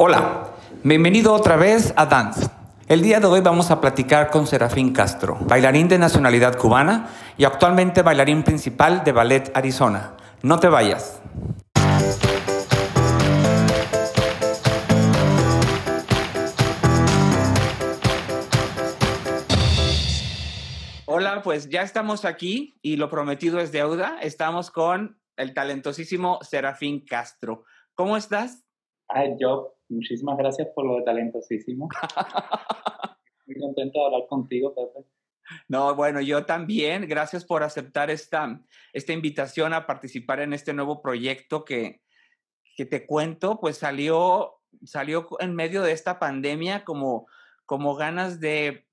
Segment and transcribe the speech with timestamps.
[0.00, 0.54] Hola,
[0.84, 2.48] bienvenido otra vez a Dance.
[2.86, 7.42] El día de hoy vamos a platicar con Serafín Castro, bailarín de nacionalidad cubana y
[7.42, 10.16] actualmente bailarín principal de Ballet Arizona.
[10.40, 11.20] No te vayas.
[21.06, 24.18] Hola, pues ya estamos aquí y lo prometido es deuda.
[24.22, 27.64] Estamos con el talentosísimo Serafín Castro.
[27.96, 28.67] ¿Cómo estás?
[29.08, 31.88] Ay, yo, muchísimas gracias por lo de talentosísimo.
[33.46, 35.06] Muy contento de hablar contigo, Pepe.
[35.66, 37.08] No, bueno, yo también.
[37.08, 38.60] Gracias por aceptar esta,
[38.92, 42.02] esta invitación a participar en este nuevo proyecto que,
[42.76, 47.26] que te cuento, pues salió, salió en medio de esta pandemia como,
[47.64, 48.86] como ganas de,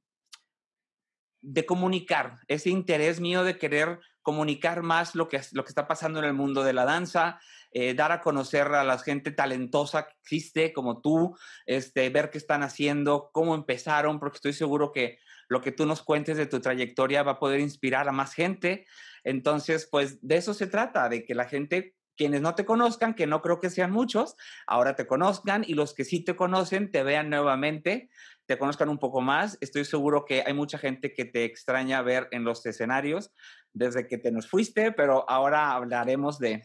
[1.41, 6.17] de comunicar, ese interés mío de querer comunicar más lo que, lo que está pasando
[6.17, 7.39] en el mundo de la danza,
[7.77, 12.37] eh, dar a conocer a la gente talentosa que existe como tú, este, ver qué
[12.37, 16.61] están haciendo, cómo empezaron, porque estoy seguro que lo que tú nos cuentes de tu
[16.61, 18.87] trayectoria va a poder inspirar a más gente.
[19.25, 23.27] Entonces, pues de eso se trata, de que la gente, quienes no te conozcan, que
[23.27, 27.03] no creo que sean muchos, ahora te conozcan y los que sí te conocen te
[27.03, 28.09] vean nuevamente,
[28.45, 29.57] te conozcan un poco más.
[29.59, 33.33] Estoy seguro que hay mucha gente que te extraña ver en los escenarios
[33.73, 36.63] desde que te nos fuiste, pero ahora hablaremos de,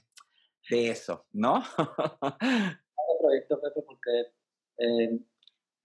[0.69, 1.63] de eso, ¿no?
[3.21, 4.33] proyecto, Pepe, porque
[4.79, 5.19] eh,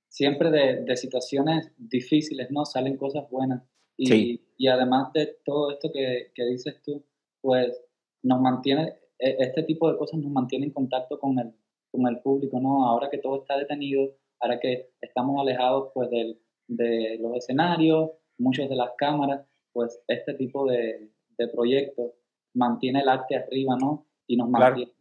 [0.08, 2.66] siempre de, de, situaciones difíciles, ¿no?
[2.66, 3.64] Salen cosas buenas.
[3.98, 7.06] Y, y además de todo esto que, que, dices tú,
[7.42, 7.82] pues
[8.24, 11.54] nos mantiene, e, este tipo de cosas nos mantiene en contacto con el,
[11.92, 12.86] con el público, ¿no?
[12.86, 18.70] Ahora que todo está detenido, ahora que estamos alejados, pues, del, de los escenarios, muchos
[18.70, 22.12] de las cámaras, pues este tipo de, de proyectos
[22.54, 24.05] mantiene el arte arriba, ¿no?
[24.28, 24.92] Y nos mantiene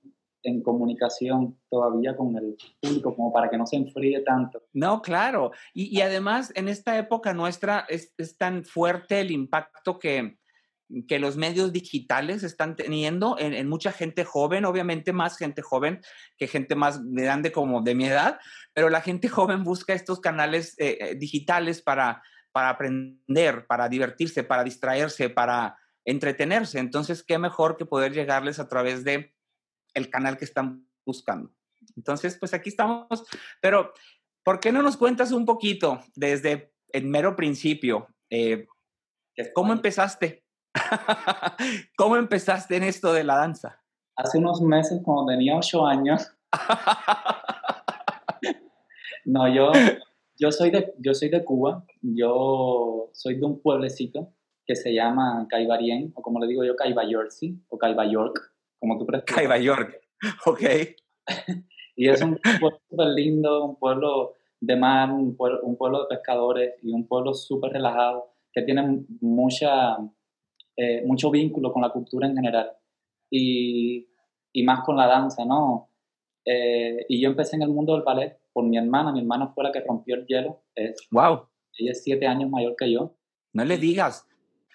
[0.44, 4.62] en comunicación todavía con el público, como para que no se enfríe tanto.
[4.72, 5.53] No, claro.
[5.72, 10.39] Y, y además, en esta época nuestra es, es tan fuerte el impacto que,
[11.08, 16.00] que los medios digitales están teniendo en, en, mucha gente joven, obviamente más gente joven
[16.37, 18.38] que gente más grande como de mi edad,
[18.75, 22.22] pero la gente joven busca estos canales eh, digitales para,
[22.53, 26.78] para aprender, para divertirse, para distraerse, para entretenerse.
[26.78, 29.34] Entonces, qué mejor que poder llegarles a través de
[29.94, 31.50] el canal que están buscando.
[31.97, 33.25] Entonces, pues aquí estamos.
[33.60, 33.92] Pero,
[34.42, 38.09] ¿por qué no nos cuentas un poquito desde el mero principio?
[38.31, 38.66] Eh,
[39.54, 40.44] ¿Cómo empezaste?
[41.97, 43.81] ¿Cómo empezaste en esto de la danza?
[44.16, 46.32] Hace unos meses, cuando tenía ocho años.
[49.25, 49.72] no, yo,
[50.38, 51.84] yo, soy de, yo soy de Cuba.
[52.00, 54.32] Yo soy de un pueblecito
[54.66, 59.34] que se llama Caibarien, o como le digo yo, Caibayorsi, o Caibayork, como tú prefieres.
[59.34, 60.00] Caibayork,
[60.47, 60.62] ok.
[61.97, 66.16] y es un pueblo súper lindo, un pueblo de mar, un pueblo, un pueblo, de
[66.16, 69.97] pescadores y un pueblo súper relajado, que tiene mucha,
[70.76, 72.72] eh, mucho vínculo con la cultura en general
[73.30, 74.08] y,
[74.53, 75.91] y más con la danza, ¿no?
[76.47, 79.64] Eh, y yo empecé en el mundo del ballet por mi hermana, mi hermana fue
[79.64, 80.62] la que rompió el hielo.
[80.74, 81.48] Es, ¡Wow!
[81.76, 83.16] Ella es siete años mayor que yo.
[83.53, 84.26] No le digas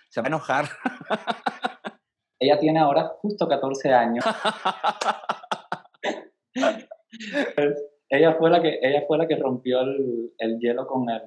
[0.09, 0.65] se va a enojar.
[2.39, 4.23] Ella tiene ahora justo 14 años.
[8.09, 11.21] ella, fue la que, ella fue la que rompió el, el hielo con el,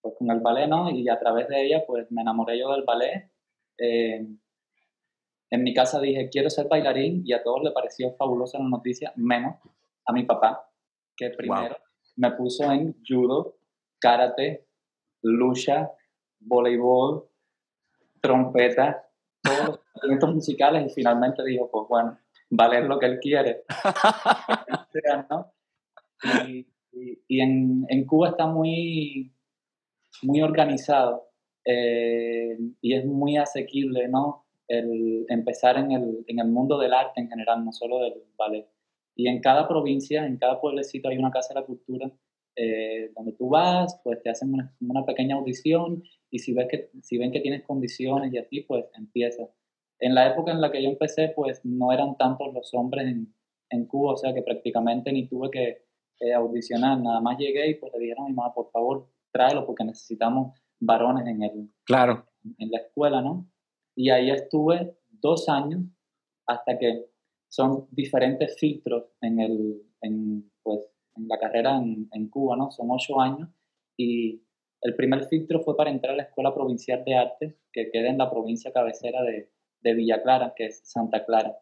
[0.00, 0.88] pues, con el ballet, ¿no?
[0.88, 3.28] Y a través de ella, pues me enamoré yo del ballet.
[3.76, 4.24] Eh,
[5.50, 9.12] en mi casa dije, quiero ser bailarín y a todos le pareció fabulosa la noticia,
[9.16, 9.56] menos
[10.06, 10.70] a mi papá,
[11.16, 11.76] que primero
[12.16, 13.56] me puso en judo,
[13.98, 14.68] karate,
[15.22, 15.90] lucha,
[16.38, 17.29] voleibol,
[18.20, 19.04] trompeta,
[19.42, 22.18] todos los instrumentos musicales y finalmente dijo, pues bueno,
[22.58, 23.64] va a leer lo que él quiere.
[26.22, 26.66] Y,
[27.28, 29.32] y, en, en, Cuba está muy,
[30.20, 31.30] muy organizado
[31.64, 34.44] eh, y es muy asequible, ¿no?
[34.68, 38.68] El empezar en el, en el mundo del arte en general, no solo del ballet.
[39.14, 42.12] Y en cada provincia, en cada pueblecito hay una casa de la cultura
[42.56, 46.90] eh, donde tú vas, pues te hacen una, una, pequeña audición y si, ves que,
[47.02, 49.48] si ven que tienes condiciones y así, pues empieza.
[49.98, 53.34] En la época en la que yo empecé, pues no eran tantos los hombres en,
[53.70, 55.84] en Cuba, o sea que prácticamente ni tuve que
[56.20, 59.66] eh, audicionar, nada más llegué y pues le dijeron a mi mamá, por favor, tráelo
[59.66, 62.26] porque necesitamos varones en, el, claro.
[62.58, 63.50] en la escuela, ¿no?
[63.94, 65.82] Y ahí estuve dos años
[66.46, 67.06] hasta que
[67.48, 70.80] son diferentes filtros en, el, en, pues,
[71.16, 72.70] en la carrera en, en Cuba, ¿no?
[72.70, 73.48] Son ocho años
[73.96, 74.42] y
[74.82, 78.18] el primer filtro fue para entrar a la Escuela Provincial de Artes, que queda en
[78.18, 79.50] la provincia cabecera de,
[79.82, 81.56] de Villa Clara, que es Santa Clara.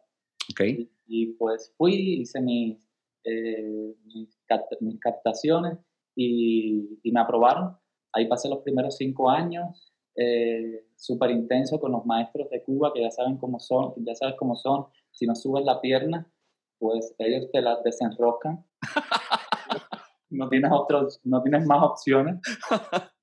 [0.51, 0.89] Okay.
[1.05, 2.89] Y, y pues fui, hice mis,
[3.23, 4.39] eh, mis
[4.79, 5.77] mis captaciones
[6.15, 7.77] y, me aprobaron.
[8.13, 13.01] Ahí pasé los primeros cinco años, eh, súper intenso con los maestros de Cuba, que
[13.01, 14.87] ya saben cómo son, ya sabes cómo son.
[15.11, 16.31] Si no subes la pierna,
[16.79, 18.65] pues ellos te la desenroscan.
[20.29, 22.39] no tienes otros, no tienes más opciones.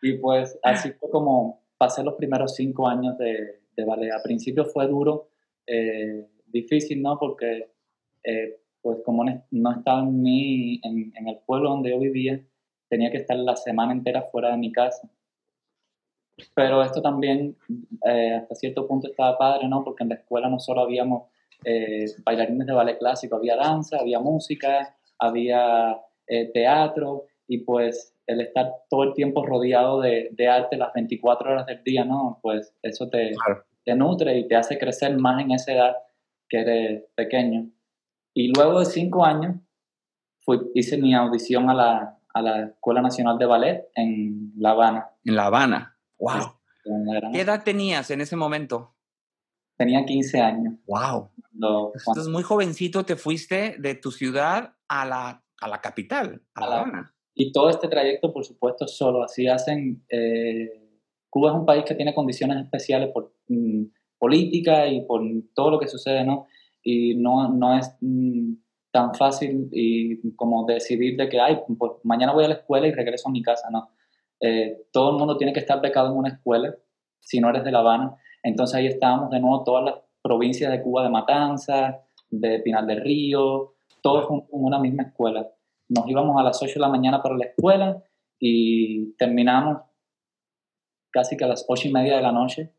[0.00, 4.12] Y, pues así fue como pasé los primeros cinco años de, de ballet.
[4.12, 5.30] Al principio fue duro,
[5.66, 7.18] eh, difícil, ¿no?
[7.18, 7.68] Porque
[8.22, 12.40] eh, pues como no estaba en, mi, en, el pueblo donde yo vivía,
[12.88, 15.10] tenía que estar la semana entera fuera de mi casa.
[16.54, 17.56] Pero esto también
[18.06, 19.82] eh, hasta cierto punto estaba padre, ¿no?
[19.84, 21.30] Porque en la escuela no solo habíamos
[21.64, 28.42] eh, bailarines de ballet clásico, había danza, había música, había eh, teatro y pues el
[28.42, 32.38] estar todo el tiempo rodeado de, de, arte las 24 horas del día, ¿no?
[32.42, 33.32] Pues eso te,
[33.84, 35.96] te nutre y te hace crecer más en esa edad
[36.48, 37.70] que eres pequeño.
[38.34, 39.56] Y luego de cinco años
[40.40, 45.10] fui, hice mi audición a la, a la Escuela Nacional de Ballet en La Habana.
[45.24, 46.58] En La Habana, wow.
[47.32, 48.94] ¿Qué edad tenías en ese momento?
[49.76, 50.74] Tenía 15 años.
[50.86, 51.30] Wow.
[51.54, 56.80] Entonces, muy jovencito te fuiste de tu ciudad a la, a la capital, a, La
[56.80, 57.14] Habana.
[57.34, 59.22] Y todo este trayecto, por supuesto, solo.
[59.22, 60.04] Así hacen.
[60.08, 60.84] Eh,
[61.30, 63.84] Cuba es un país que tiene condiciones especiales por mm,
[64.18, 65.22] política y por
[65.54, 66.46] todo lo que sucede, ¿no?
[66.82, 68.54] y no, no es mm,
[68.90, 72.92] tan fácil y como decidir de que, ay, pues mañana voy a la escuela y
[72.92, 73.90] regreso a mi casa, no.
[74.40, 76.74] Eh, todo el mundo tiene que estar becado en una escuela,
[77.20, 78.16] si no eres de La Habana.
[78.42, 81.96] Entonces ahí estábamos de nuevo todas las provincias de Cuba de Matanzas,
[82.30, 85.48] de Pinal del Río, todos juntos en una misma escuela.
[85.88, 88.02] Nos íbamos a las 8 de la mañana para la escuela
[88.38, 89.78] y terminamos
[91.10, 92.72] casi que a las 8 y media de la noche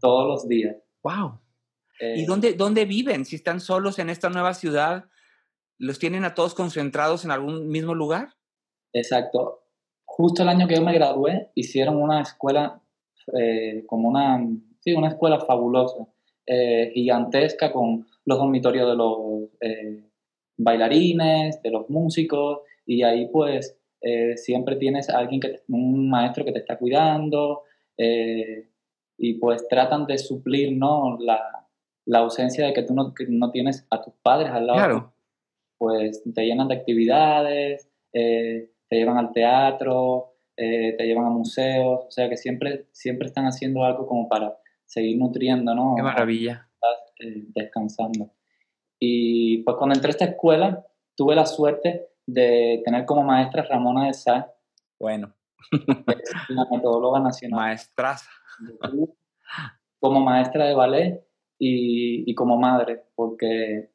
[0.00, 0.76] todos los días.
[1.02, 1.40] ¡Wow!
[2.00, 3.24] ¿Y eh, dónde, dónde viven?
[3.24, 5.06] Si están solos en esta nueva ciudad,
[5.78, 8.34] ¿los tienen a todos concentrados en algún mismo lugar?
[8.92, 9.62] Exacto.
[10.04, 12.80] Justo el año que yo me gradué, hicieron una escuela,
[13.38, 14.46] eh, como una,
[14.80, 16.06] sí, una escuela fabulosa,
[16.46, 19.16] eh, gigantesca, con los dormitorios de los
[20.56, 23.78] bailarines, de los músicos, y ahí pues
[24.36, 27.62] siempre tienes a alguien, que un maestro que te está cuidando,
[29.18, 31.18] y pues tratan de suplir ¿no?
[31.18, 31.66] la,
[32.06, 35.14] la ausencia de que tú no, no tienes a tus padres al lado, claro.
[35.78, 42.04] pues te llenan de actividades, eh, te llevan al teatro, eh, te llevan a museos,
[42.06, 45.94] o sea que siempre, siempre están haciendo algo como para seguir nutriendo, ¿no?
[45.96, 46.68] Qué maravilla.
[46.74, 48.30] Estás, eh, descansando.
[48.98, 54.06] Y pues cuando entré a esta escuela, tuve la suerte de tener como maestra Ramona
[54.06, 54.52] de Sá.
[54.98, 55.34] Bueno.
[56.48, 57.60] la metodóloga nacional.
[57.60, 58.30] Maestraza.
[60.00, 61.26] Como maestra de ballet
[61.58, 63.90] y, como madre, porque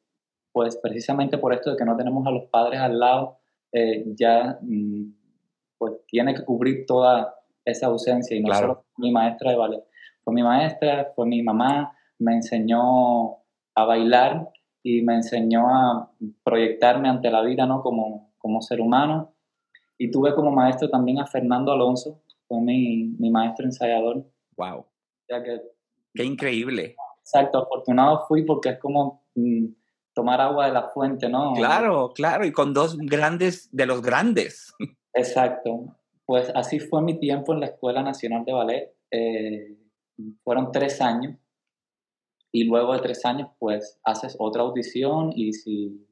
[0.52, 3.38] pues precisamente por esto de que no tenemos a los padres al lado,
[3.72, 5.14] eh, ya mm,
[5.78, 7.34] pues tiene que cubrir toda
[7.64, 9.84] esa ausencia y no solo mi maestra de ballet.
[10.24, 13.38] Fue mi maestra, fue mi mamá, me enseñó
[13.74, 14.50] a bailar
[14.82, 16.10] y me enseñó a
[16.42, 17.82] proyectarme ante la vida ¿no?
[17.82, 19.34] como, como ser humano.
[19.98, 24.24] Y tuve como maestro también a Fernando Alonso, fue mi, mi maestro ensayador.
[24.56, 24.86] ¡Wow!
[25.28, 25.62] que,
[26.14, 26.96] ¡Qué increíble!
[27.20, 29.66] Exacto, afortunado fui porque es como mm,
[30.12, 31.52] tomar agua de la fuente, ¿no?
[31.54, 34.74] Claro, claro, y con dos grandes de los grandes.
[35.14, 35.96] Exacto.
[36.26, 38.94] Pues así fue mi tiempo en la Escuela Nacional de Ballet.
[39.10, 39.78] Eh,
[40.42, 41.36] fueron tres años
[42.52, 46.06] y luego de tres años pues haces otra audición y si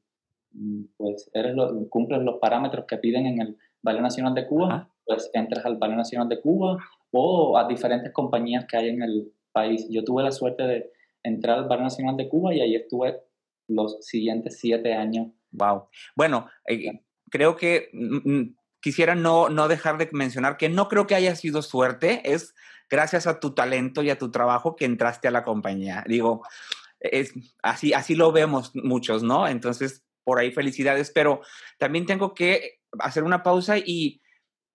[0.53, 4.89] mm, pues eres lo, cumples los parámetros que piden en el Ballet Nacional de Cuba,
[5.05, 6.77] pues entras al Ballet Nacional de Cuba
[7.11, 9.87] o a diferentes compañías que hay en el país.
[9.89, 10.91] Yo tuve la suerte de
[11.23, 13.21] entrar al Bar Nacional de Cuba y ahí estuve
[13.67, 15.27] los siguientes siete años.
[15.51, 15.87] Wow.
[16.15, 21.07] Bueno, eh, creo que mm, mm, quisiera no, no dejar de mencionar que no creo
[21.07, 22.55] que haya sido suerte, es
[22.91, 26.03] gracias a tu talento y a tu trabajo que entraste a la compañía.
[26.05, 26.45] Digo,
[26.99, 27.33] es,
[27.63, 29.47] así, así lo vemos muchos, ¿no?
[29.47, 31.41] Entonces, por ahí felicidades, pero
[31.79, 34.21] también tengo que hacer una pausa y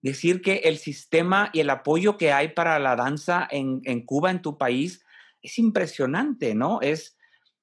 [0.03, 4.31] decir que el sistema y el apoyo que hay para la danza en, en Cuba,
[4.31, 5.05] en tu país,
[5.43, 6.81] es impresionante, ¿no?
[6.81, 7.16] Es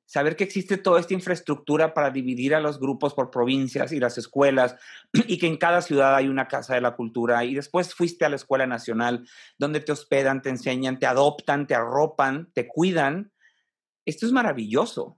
[0.05, 4.17] saber que existe toda esta infraestructura para dividir a los grupos por provincias y las
[4.17, 4.75] escuelas
[5.27, 8.29] y que en cada ciudad hay una casa de la cultura y después fuiste a
[8.29, 13.31] la escuela nacional donde te hospedan, te enseñan, te adoptan, te arropan, te cuidan.
[14.05, 15.17] Esto es maravilloso.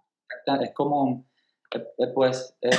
[0.61, 1.25] Es como,
[1.73, 2.69] eh, eh, pues, eh,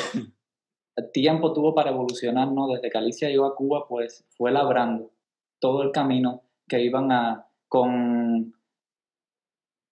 [0.96, 2.68] el tiempo tuvo para evolucionar, ¿no?
[2.68, 5.12] Desde que Alicia llegó a Cuba, pues fue labrando
[5.58, 8.55] todo el camino que iban a, con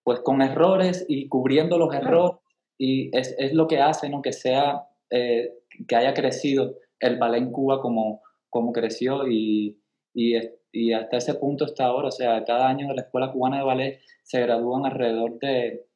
[0.04, 2.38] pues con errores y cubriendo los errores
[2.78, 4.22] y es, es lo que hace ¿no?
[4.22, 5.52] que sea eh,
[5.88, 9.80] que haya crecido el ballet en Cuba como, como creció y,
[10.14, 10.34] y,
[10.72, 12.08] y hasta ese punto está ahora.
[12.08, 15.86] O sea, cada año de la Escuela Cubana de Ballet se gradúan alrededor de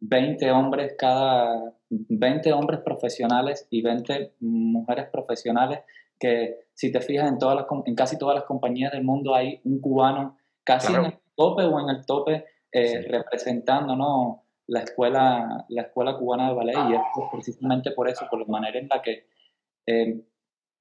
[0.00, 5.80] 20 hombres cada 20 hombres profesionales y 20 mujeres profesionales
[6.18, 9.60] que si te fijas en todas las en casi todas las compañías del mundo hay
[9.64, 14.44] un cubano casi en el tope o en el tope eh, representando ¿no?
[14.66, 17.00] la escuela la escuela cubana de ballet y es
[17.30, 19.26] precisamente por eso por la manera en la que
[19.86, 20.22] eh,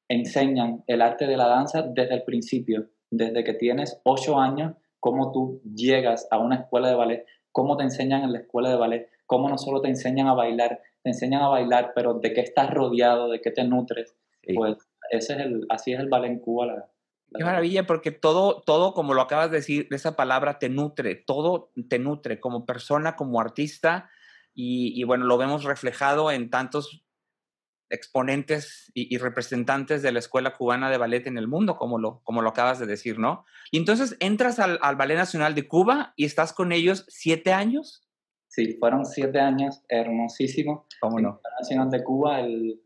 [0.08, 5.32] enseñan el arte de la danza desde el principio desde que tienes 8 años cómo
[5.32, 9.10] tú llegas a una escuela de ballet cómo te enseñan en la escuela de ballet
[9.26, 12.70] cómo no solo te enseñan a bailar, te enseñan a bailar, pero de qué estás
[12.70, 14.16] rodeado, de qué te nutres.
[14.56, 14.78] Pues
[15.10, 16.90] ese es el, así es el ballet en Cuba.
[17.36, 21.72] Qué maravilla, porque todo, todo, como lo acabas de decir, esa palabra te nutre, todo
[21.90, 24.10] te nutre como persona, como artista,
[24.56, 27.04] y, bueno, lo vemos reflejado en tantos
[27.90, 32.42] exponentes y, representantes de la Escuela Cubana de Ballet en el mundo, como lo, como
[32.42, 33.46] lo acabas de decir, ¿no?
[33.72, 38.08] Y entonces entras al, al Ballet Nacional de Cuba y estás con ellos siete años.
[38.48, 40.86] Sí, fueron siete años hermosísimos.
[41.00, 41.30] ¿Cómo no?
[41.30, 42.82] El Ballet Nacional de Cuba, el,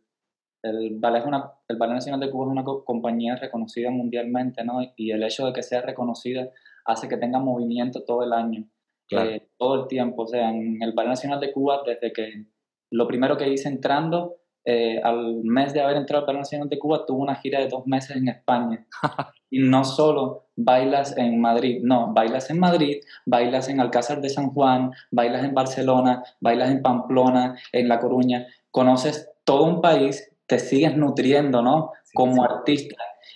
[0.64, 4.80] el, Ballet una, el Ballet Nacional de Cuba es una compañía reconocida mundialmente, ¿no?
[4.96, 6.50] Y el hecho de que sea reconocida
[6.86, 8.66] hace que tenga movimiento todo el año,
[9.12, 10.24] eh, todo el tiempo.
[10.24, 12.46] O sea, en el Ballet Nacional de Cuba, desde que
[12.92, 16.80] lo primero que hice entrando, eh, al mes de haber entrado al Ballet Nacional de
[16.80, 18.86] Cuba, tuve una gira de dos meses en España.
[19.50, 24.50] y no solo bailas en Madrid, no, bailas en Madrid, bailas en Alcázar de San
[24.50, 30.60] Juan, bailas en Barcelona, bailas en Pamplona, en La Coruña, conoces todo un país, te
[30.60, 31.92] sigues nutriendo, ¿no?
[32.18, 32.96] como artista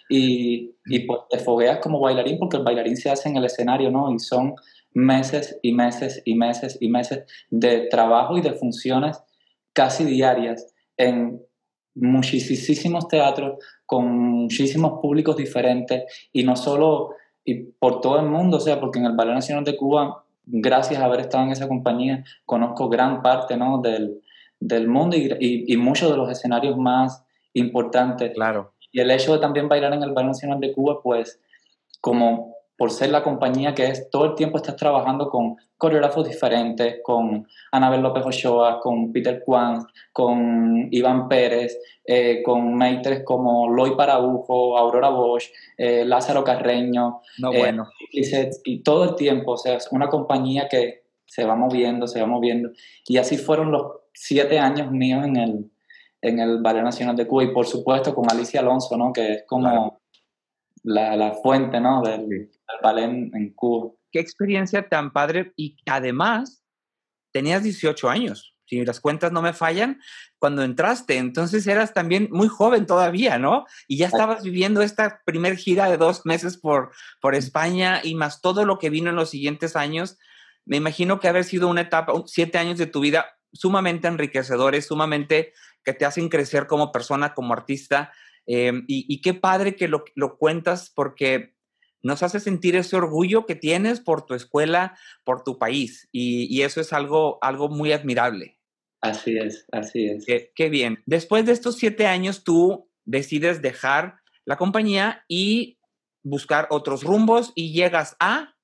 [0.10, 3.92] y, y pues te fogueas como bailarín porque el bailarín se hace en el escenario,
[3.92, 4.12] ¿no?
[4.12, 4.56] Y son
[4.94, 9.22] meses y meses y meses y meses de trabajo y de funciones
[9.72, 11.42] casi diarias en
[11.94, 16.04] muchísimos teatros con muchísimos públicos diferentes
[16.34, 17.12] y no solo
[17.46, 21.02] y por todo el mundo, o sea, porque en el Ballet Nacional de Cuba, gracias
[21.02, 23.80] a haber estado en esa compañía, conozco gran parte ¿no?
[23.82, 24.22] del,
[24.62, 28.32] del mundo y, y, muchos de los escenarios más importantes.
[28.34, 28.74] Claro.
[28.92, 31.42] Y el hecho de también bailar en el Ballet Nacional de Cuba, pues
[32.00, 36.96] como por ser la compañía que es, todo el tiempo estás trabajando con coreógrafos diferentes,
[37.04, 43.96] con Anabel López Ochoa, con Peter Kwan, con Iván Pérez, eh, con maitres como Loy
[43.96, 47.88] Parabujo, Aurora Bosch, eh, Lázaro Carreño, no, bueno.
[48.12, 52.26] y, todo el tiempo, o sea, es una compañía que se va moviendo, se va
[52.26, 52.72] moviendo,
[53.08, 55.72] y así fueron los siete años míos en el,
[56.22, 59.12] en el Ballet Nacional de Cuba, y por supuesto con Alicia Alonso, ¿no?
[59.12, 60.02] que es como
[60.84, 62.02] la, la, fuente ¿no?
[62.02, 62.52] del,
[62.82, 63.92] ballet en, Cuba.
[64.12, 66.64] Qué experiencia tan padre y además
[67.32, 70.00] tenías 18 años, si las cuentas no me fallan,
[70.38, 73.66] cuando entraste, entonces eras también muy joven todavía, ¿no?
[73.88, 76.92] Y ya estabas viviendo esta primer gira de dos meses por,
[77.22, 80.18] por España y más todo lo que vino en los siguientes años.
[80.66, 85.54] Me imagino que haber sido una etapa, siete años de tu vida sumamente enriquecedores, sumamente
[85.84, 88.12] que te hacen crecer como persona, como artista.
[88.46, 91.54] Em, y, qué padre que lo, lo cuentas porque
[92.04, 96.10] nos hace sentir ese orgullo que tienes por tu escuela, por tu país.
[96.12, 98.58] Y, eso es algo, algo muy admirable.
[99.02, 100.26] Así es, así es.
[100.56, 101.02] Qué, bien.
[101.06, 105.80] Después de estos siete años, tú decides dejar la compañía y
[106.24, 108.56] buscar otros rumbos y llegas a...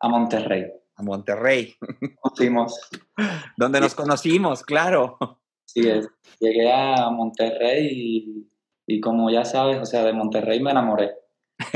[0.00, 0.66] A Monterrey.
[1.02, 1.74] A Monterrey.
[2.20, 2.80] Conocimos.
[3.56, 5.18] Donde nos conocimos, claro.
[5.64, 6.08] Sí, es.
[6.38, 8.50] Llegué a Monterrey y,
[8.86, 11.12] y como ya sabes, o sea, de Monterrey me enamoré.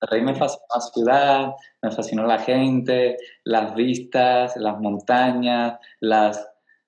[0.00, 6.46] Monterrey me fascinó la ciudad, me fascinó la gente, las vistas, las montañas, las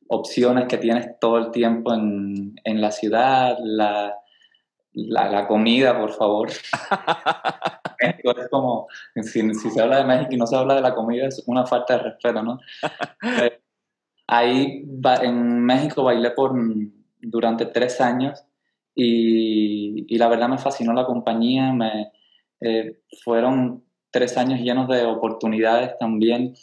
[0.08, 4.16] opciones que tienes todo el tiempo en, en la ciudad, la,
[4.96, 6.50] la, comida, por favor.
[8.00, 10.94] México es como, si, si, se habla de México y no se habla de la
[10.94, 12.60] comida, es una falta de respeto, ¿no?
[13.42, 13.60] Eh,
[14.28, 14.84] ahí
[15.22, 16.52] en México bailé por
[17.20, 18.44] durante tres años
[18.94, 22.12] y, y, la verdad me fascinó la compañía, me,
[22.60, 26.54] eh, fueron tres años llenos de oportunidades también.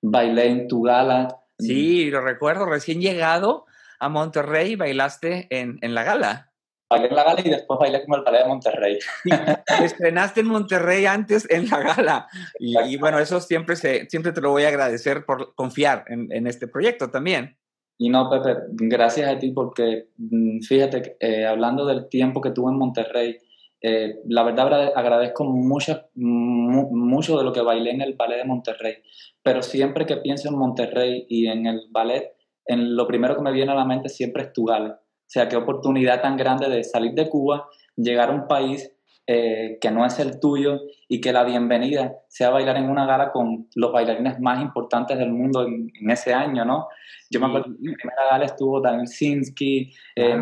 [0.00, 1.28] Bailé en tu gala.
[1.58, 3.66] Sí, lo recuerdo, recién llegado
[3.98, 6.49] a Monterrey, bailaste en, en la gala.
[6.90, 8.98] Bailé en la gala y después bailé como el ballet de Monterrey.
[9.84, 12.26] estrenaste en Monterrey antes en la gala.
[12.58, 16.48] Y, bueno, eso siempre, se, siempre te lo voy a agradecer por confiar en, en
[16.48, 17.56] este proyecto también.
[18.02, 22.72] Y no, Pepe, gracias a ti porque mm, fíjate, eh, hablando del tiempo que tuve
[22.72, 23.36] en Monterrey,
[23.82, 28.94] eh, la verdad agradezco mucho, mucho de lo que bailé en el ballet de Monterrey,
[29.42, 32.32] pero siempre que pienso en Monterrey y en el ballet,
[32.64, 34.98] en lo primero que me viene a la mente siempre es tu gala.
[35.32, 38.92] Sea, qué oportunidad tan grande de salir de Cuba, llegar a un país
[39.32, 43.30] eh, que no es el tuyo y que la bienvenida sea bailar en una gala
[43.30, 46.88] con los bailarines más importantes del mundo en, ese año, ¿no?
[47.30, 50.40] Yo me acuerdo que en la primera gala estuvo Daniel Sinsky, eh,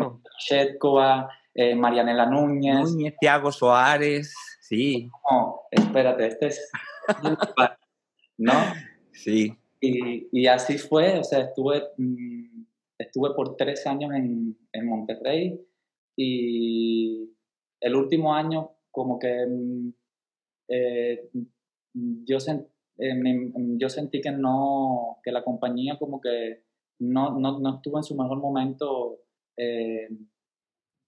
[1.53, 2.91] eh, Marianela Núñez.
[2.91, 5.07] Núñez, Tiago Soares, sí.
[5.29, 6.71] No, espérate, este es...
[8.39, 8.53] ¿No?
[9.11, 9.55] Sí.
[9.81, 12.48] Y, y, así fue, o sea, estuve, mm,
[12.99, 15.59] estuve por tres años en, en Monterrey
[16.15, 17.33] y
[17.79, 19.89] el último año como que mm,
[20.67, 21.29] eh,
[21.93, 22.37] yo,
[22.97, 26.63] eh, yo sentí que no, que la compañía como que
[26.99, 29.21] no, no, no estuvo en su mejor momento
[29.57, 30.09] eh,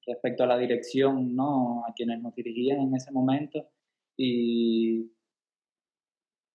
[0.08, 1.84] respecto a la dirección, ¿no?
[1.86, 3.70] A quienes nos dirigían en ese momento
[4.18, 5.12] y,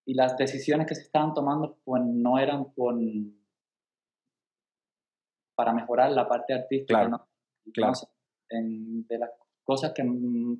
[0.06, 2.98] y las decisiones que se estaban tomando pues no eran por,
[5.56, 7.26] para mejorar la parte artística, ¿no?
[7.72, 7.94] Claro.
[8.48, 9.30] En, de las
[9.64, 10.04] cosas que,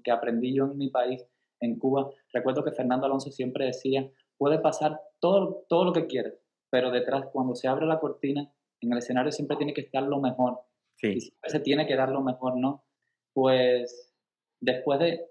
[0.03, 1.25] que aprendí yo en mi país,
[1.61, 2.11] en Cuba.
[2.33, 6.35] Recuerdo que Fernando Alonso siempre decía, puede pasar todo, todo lo que quieras,
[6.71, 8.51] pero detrás, cuando se abre la cortina,
[8.81, 10.61] en el escenario siempre tiene que estar lo mejor.
[10.97, 11.09] Sí.
[11.09, 12.85] Y siempre se tiene que dar lo mejor, ¿no?
[13.33, 14.13] Pues
[14.61, 15.27] después de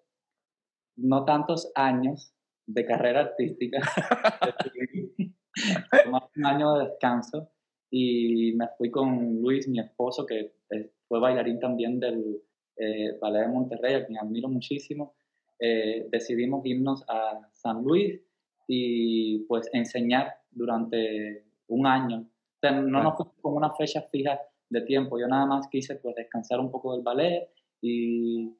[0.95, 2.33] no tantos años
[2.67, 3.79] de carrera artística,
[6.35, 7.51] un año de descanso
[7.97, 10.51] y me fui con Luis, mi esposo, que
[11.07, 12.41] fue bailarín también del,
[12.75, 15.15] eh, Ballet de Monterrey, a quien admiro muchísimo,
[15.57, 18.19] eh, decidimos irnos a San Luis
[18.67, 22.17] y pues enseñar durante un año.
[22.17, 25.95] O sea, no nos fuimos con una fecha fija de tiempo, yo nada más quise
[25.95, 27.47] pues descansar un poco del ballet
[27.79, 28.51] y,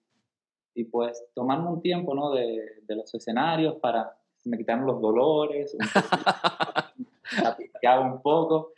[0.75, 2.31] y pues tomarme un tiempo ¿no?
[2.31, 4.15] de, de los escenarios para
[4.45, 5.81] me quitaron los dolores, un,
[8.13, 8.71] un poco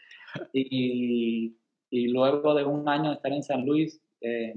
[0.54, 1.56] y,
[1.90, 4.56] y, luego de un año de estar en San Luis, eh,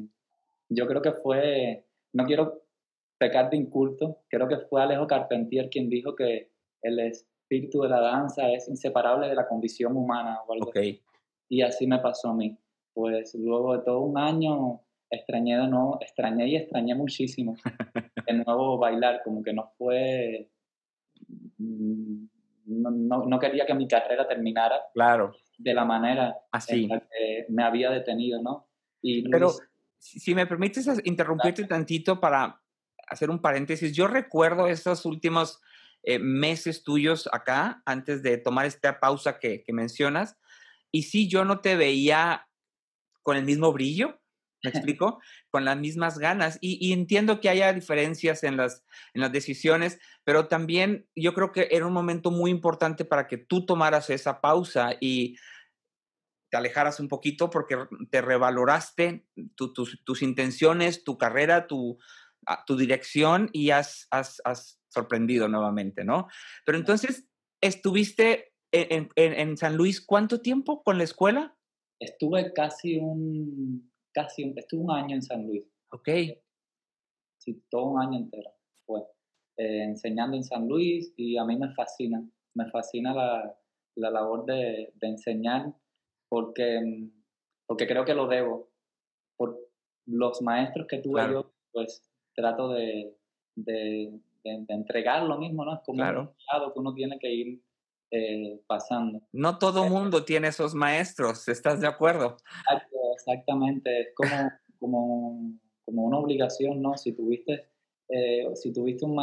[0.69, 2.63] yo creo que fue, no quiero
[3.19, 6.51] pecar de inculto, creo que fue Alejo Carpentier quien dijo que
[6.83, 11.01] el espíritu de la danza es inseparable de la condición humana o algo okay.
[11.49, 12.57] Y así me pasó a mí.
[12.95, 17.57] Pues luego de todo un año extrañé de nuevo, extrañé y extrañé muchísimo
[18.27, 20.49] de nuevo bailar, como que no fue,
[21.59, 22.25] mm,
[22.67, 25.33] no, no, no quería que mi carrera terminara claro.
[25.63, 26.85] De la manera así.
[26.85, 28.69] en la que me había detenido, ¿no?
[29.03, 29.53] Y Pero
[29.99, 32.63] si me permites interrumpirte tantito para
[33.09, 35.61] hacer un paréntesis, yo recuerdo estos últimos
[36.03, 40.39] eh, meses tuyos acá, antes de tomar esta pausa que, mencionas,
[40.91, 42.49] y sí, yo no te veía
[43.23, 44.19] con el mismo brillo,
[44.63, 45.21] ¿me explico?
[45.51, 46.59] con las mismas ganas.
[46.61, 51.69] Y, entiendo que haya diferencias en las, en las decisiones, pero también yo creo que
[51.71, 55.37] era un momento muy importante para que tú tomaras esa pausa y
[56.51, 57.77] te alejaras un poquito porque
[58.11, 61.99] te revaloraste tus, intenciones, tu carrera, tu,
[62.47, 66.27] ah, tu dirección y has, has, sorprendido nuevamente, ¿no?
[66.67, 67.29] Pero entonces,
[67.61, 71.57] ¿estuviste en, en, San Luis cuánto tiempo con la escuela?
[72.01, 75.65] Estuve casi un, casi, estuve un año en San Luis.
[75.93, 76.09] Ok.
[77.39, 78.51] Sí, todo un año entero
[78.85, 79.01] fue.
[79.57, 82.23] Eh, enseñando en San Luis y a mí me fascina,
[82.55, 83.59] me fascina la,
[83.97, 85.75] la labor de, de enseñar
[86.29, 87.09] porque,
[87.67, 88.71] porque creo que lo debo.
[89.37, 89.59] Por
[90.07, 92.03] los maestros que tuve yo, pues
[92.35, 93.17] trato de,
[93.57, 95.75] de, de, entregar lo mismo, ¿no?
[95.75, 97.63] Es como un lado que uno tiene que ir
[98.11, 99.21] eh, pasando.
[99.33, 102.37] No todo el mundo tiene esos maestros, ¿estás de acuerdo?
[103.21, 105.53] Exactamente, es como, como,
[105.85, 106.97] como una obligación, ¿no?
[106.97, 107.67] Si tuviste,
[108.09, 109.17] eh, si tuviste un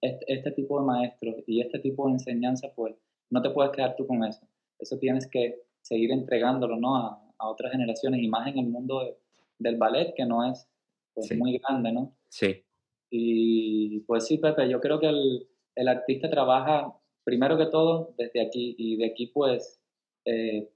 [0.00, 2.94] este, este, tipo de maestros y este tipo de enseñanza, pues
[3.30, 4.46] no te puedes quedar tú con eso.
[4.78, 6.96] Eso tienes que seguir entregándolo ¿no?
[6.96, 9.18] a, a, otras generaciones y más en el mundo
[9.58, 10.68] del ballet, que no es
[11.14, 12.14] pues, muy grande, ¿no?
[12.28, 12.64] Sí.
[13.10, 18.40] Y pues sí, Pepe, yo creo que el, el artista trabaja primero que todo desde
[18.40, 19.80] aquí y de aquí pues
[20.24, 20.68] eh,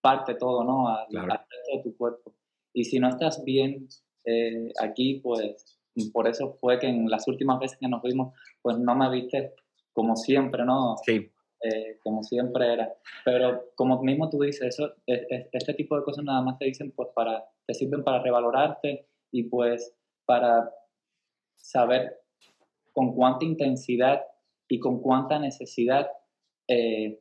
[0.00, 0.88] parte todo, ¿no?
[0.88, 2.34] Al, resto de tu cuerpo.
[2.72, 3.88] Y si no estás bien
[4.24, 5.78] eh, aquí, pues
[6.12, 9.54] por eso fue que en las últimas veces que nos vimos, pues no me viste
[9.92, 10.96] como siempre, ¿no?
[11.04, 11.30] Sí.
[11.60, 12.94] Eh, como siempre era.
[13.24, 17.08] Pero como mismo tú dices, eso, este tipo de cosas nada más te dicen, pues
[17.14, 19.92] para, te sirven para revalorarte y pues
[20.24, 20.70] para
[21.56, 22.20] saber
[22.92, 24.22] con cuánta intensidad
[24.68, 26.08] y con cuánta necesidad,
[26.68, 27.20] eh,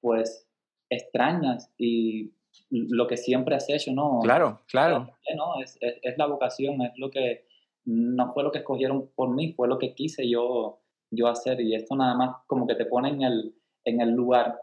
[0.00, 0.47] pues
[0.90, 2.32] extrañas y
[2.70, 4.20] lo que siempre has hecho, ¿no?
[4.22, 5.10] Claro, claro.
[5.36, 5.62] ¿no?
[5.62, 7.46] Es, es, es la vocación, es lo que
[7.84, 11.74] no fue lo que escogieron por mí, fue lo que quise yo yo hacer y
[11.74, 14.60] esto nada más como que te pone en el, en el lugar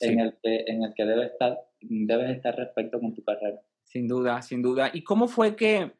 [0.00, 3.60] en, el que, en el que debes estar, debes estar respecto con tu carrera.
[3.84, 4.90] Sin duda, sin duda.
[4.92, 5.92] ¿Y cómo fue que,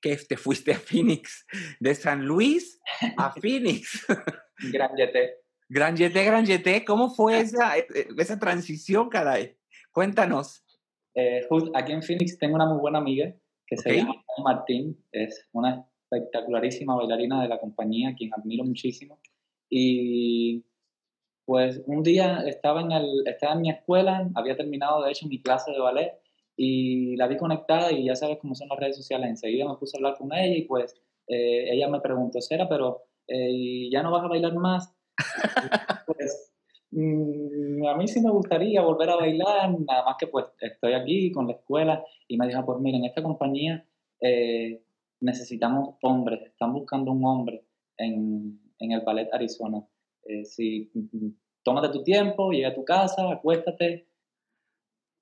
[0.00, 1.46] que te fuiste a Phoenix?
[1.78, 2.80] De San Luis
[3.16, 4.06] a Phoenix.
[4.72, 5.40] Gran Yeté.
[5.70, 6.84] Gran Yeté, Gran Yeté.
[6.84, 9.56] ¿Cómo fue esa, e, e, esa transición, caray?
[9.92, 10.64] Cuéntanos.
[11.14, 13.32] Eh, aquí en Phoenix tengo una muy buena amiga
[13.68, 14.98] que se llama Martín.
[15.12, 19.20] Es una espectacularísima bailarina de la compañía, quien admiro muchísimo.
[19.68, 20.64] Y
[21.44, 25.40] pues un día estaba en, el, estaba en mi escuela, había terminado de hecho mi
[25.40, 26.12] clase de ballet
[26.56, 29.30] y la vi conectada y ya sabes cómo son las redes sociales.
[29.30, 33.04] Enseguida me puse a hablar con ella y pues eh, ella me preguntó, Sera, pero
[33.28, 34.92] eh, ¿ya no vas a bailar más?
[36.06, 36.52] Pues
[36.90, 41.32] mm, a mí sí me gustaría volver a bailar, nada más que pues estoy aquí
[41.32, 43.84] con la escuela y me dijo, pues miren, esta compañía
[44.20, 44.82] eh,
[45.20, 47.64] necesitamos hombres, están buscando un hombre
[47.96, 49.86] en, en el Ballet Arizona.
[50.24, 50.90] Eh, si
[51.62, 54.08] tómate tu tiempo, llega a tu casa, acuéstate,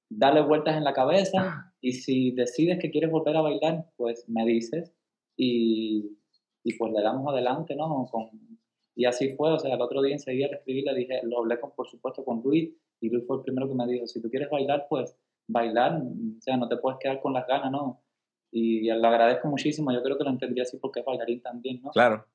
[0.08, 1.72] dale vueltas en la cabeza ah.
[1.80, 4.92] y si decides que quieres volver a bailar, pues me dices
[5.37, 6.18] y,
[6.64, 8.06] y pues le damos adelante, ¿no?
[8.11, 8.58] Con,
[8.98, 11.61] y así fue, o sea, el otro día enseguida le escribí, le dije, lo hablé
[11.61, 14.28] con, por supuesto con Luis y Luis fue el primero que me dijo, si tú
[14.28, 18.02] quieres bailar, pues bailar, o sea, no te puedes quedar con las ganas, ¿no?
[18.50, 21.92] Y le agradezco muchísimo, yo creo que lo entendí así porque es bailarín también, ¿no?
[21.92, 22.26] Claro.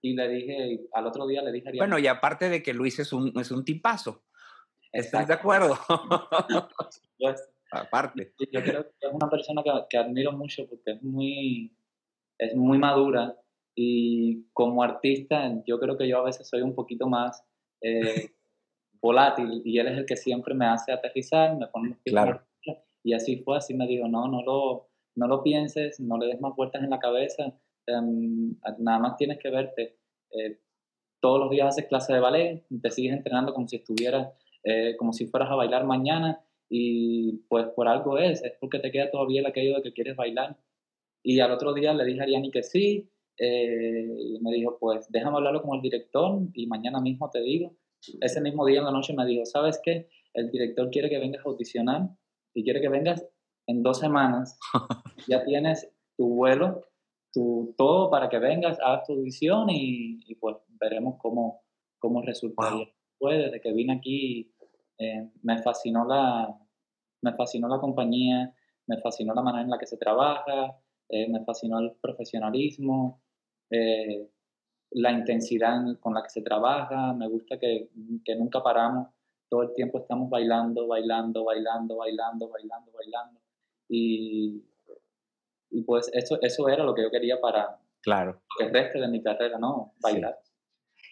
[0.00, 1.72] Y le dije, al otro día le dije...
[1.76, 4.22] Bueno, y aparte de que Luis es un, es un tipazo.
[4.92, 5.76] ¿Estás de acuerdo?
[7.72, 8.32] aparte.
[8.52, 11.76] Yo creo que es una persona que, que, admiro mucho porque es muy,
[12.38, 13.41] es muy madura
[13.74, 17.44] y como artista yo creo que yo a veces soy un poquito más
[17.80, 18.30] eh,
[19.00, 22.42] volátil y él es el que siempre me hace aterrizar, me pone claro.
[23.02, 26.40] y así fue, así me dijo, no, no lo, no lo pienses, no le des
[26.40, 27.54] más vueltas en la cabeza,
[27.86, 29.96] Em, nada más tienes que verte.
[30.30, 30.58] Eh,
[31.20, 34.32] todos los días haces clase de ballet, te sigues entrenando como si estuvieras,
[34.64, 38.90] eh, como si fueras a bailar mañana y pues por algo es, es porque te
[38.90, 40.56] queda todavía el aquello de que quieres bailar.
[41.22, 45.06] Y al otro día le dije a Ariani que sí, eh, y me dijo, pues
[45.10, 47.76] déjame hablarlo con el director y mañana mismo te digo.
[48.20, 50.08] Ese mismo día en la noche me dijo, ¿sabes qué?
[50.34, 52.08] El director quiere que vengas a audicionar
[52.54, 53.24] y quiere que vengas
[53.66, 54.58] en dos semanas.
[55.28, 56.82] ya tienes tu vuelo
[57.32, 61.62] tu, todo para que vengas, a tu audición y, y, pues veremos cómo,
[61.98, 62.86] cómo resultaría.
[63.18, 64.52] Pues desde que vine aquí
[64.98, 66.54] eh, me, fascinó la,
[67.22, 68.54] me fascinó la compañía,
[68.86, 70.76] me fascinó la manera en la que se trabaja,
[71.08, 73.21] eh, me fascinó el profesionalismo,
[73.72, 74.28] eh,
[74.90, 77.88] la intensidad con la que se trabaja, me gusta que,
[78.24, 79.08] que nunca paramos,
[79.48, 83.40] todo el tiempo estamos bailando, bailando, bailando, bailando, bailando, bailando.
[83.88, 84.62] Y,
[85.70, 88.42] y pues eso, eso era lo que yo quería para claro.
[88.58, 89.94] el resto de mi carrera, ¿no?
[90.00, 90.38] Bailar.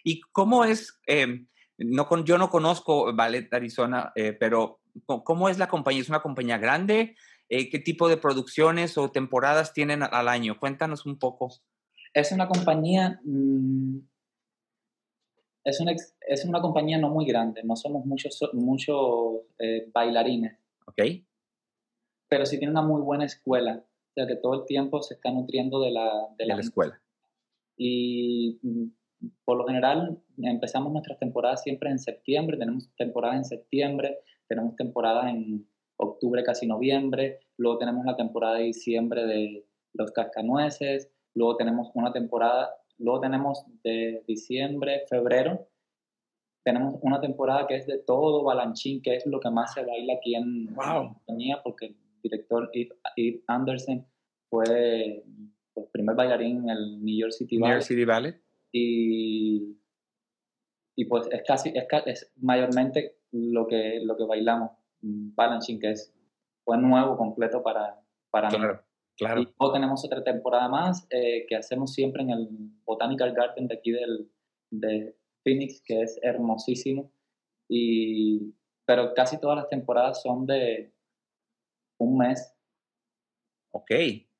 [0.03, 1.45] ¿Y cómo es, eh,
[1.77, 6.01] no con, yo no conozco Ballet Arizona, eh, pero ¿cómo es la compañía?
[6.01, 7.15] ¿Es una compañía grande?
[7.49, 10.59] Eh, ¿Qué tipo de producciones o temporadas tienen al año?
[10.59, 11.51] Cuéntanos un poco.
[12.13, 13.99] Es una compañía, mm,
[15.63, 15.93] es, una,
[16.27, 19.41] es una compañía no muy grande, no somos muchos, muchos
[19.93, 20.57] bailarines.
[20.87, 21.01] Ok.
[22.27, 25.31] Pero sí tiene una muy buena escuela o sea, que todo el tiempo se está
[25.31, 27.01] nutriendo de la, de la, escuela.
[27.77, 28.87] Y mm,
[29.45, 34.17] por lo general empezamos nuestras temporadas siempre en septiembre, tenemos temporadas en septiembre,
[34.49, 41.09] tenemos temporadas en octubre, casi noviembre, luego tenemos la temporada de diciembre de los cascanueces,
[41.35, 45.67] luego tenemos una temporada, luego tenemos de diciembre, febrero,
[46.63, 50.13] tenemos una temporada que es de todo balanchín, que es lo que más se baila
[50.13, 50.85] aquí en wow.
[50.85, 54.05] la compañía, porque director Eve, Anderson
[54.49, 55.23] fue
[55.75, 57.71] el primer bailarín en el New York City Ballet.
[57.71, 58.41] New York City Ballet.
[58.71, 59.77] Y,
[60.95, 66.13] y pues es casi, es, es, mayormente lo que, lo que bailamos, Balancing, que es,
[66.63, 68.79] fue nuevo, completo para, para claro, mí.
[69.21, 69.41] Claro.
[69.41, 72.49] Y luego tenemos otra temporada más eh, que hacemos siempre en el
[72.83, 74.31] Botanical Garden de aquí del,
[74.71, 77.11] de Phoenix, que es hermosísimo.
[77.69, 80.91] Y, pero casi todas las temporadas son de,
[81.99, 82.51] un mes.
[83.71, 83.91] Ok.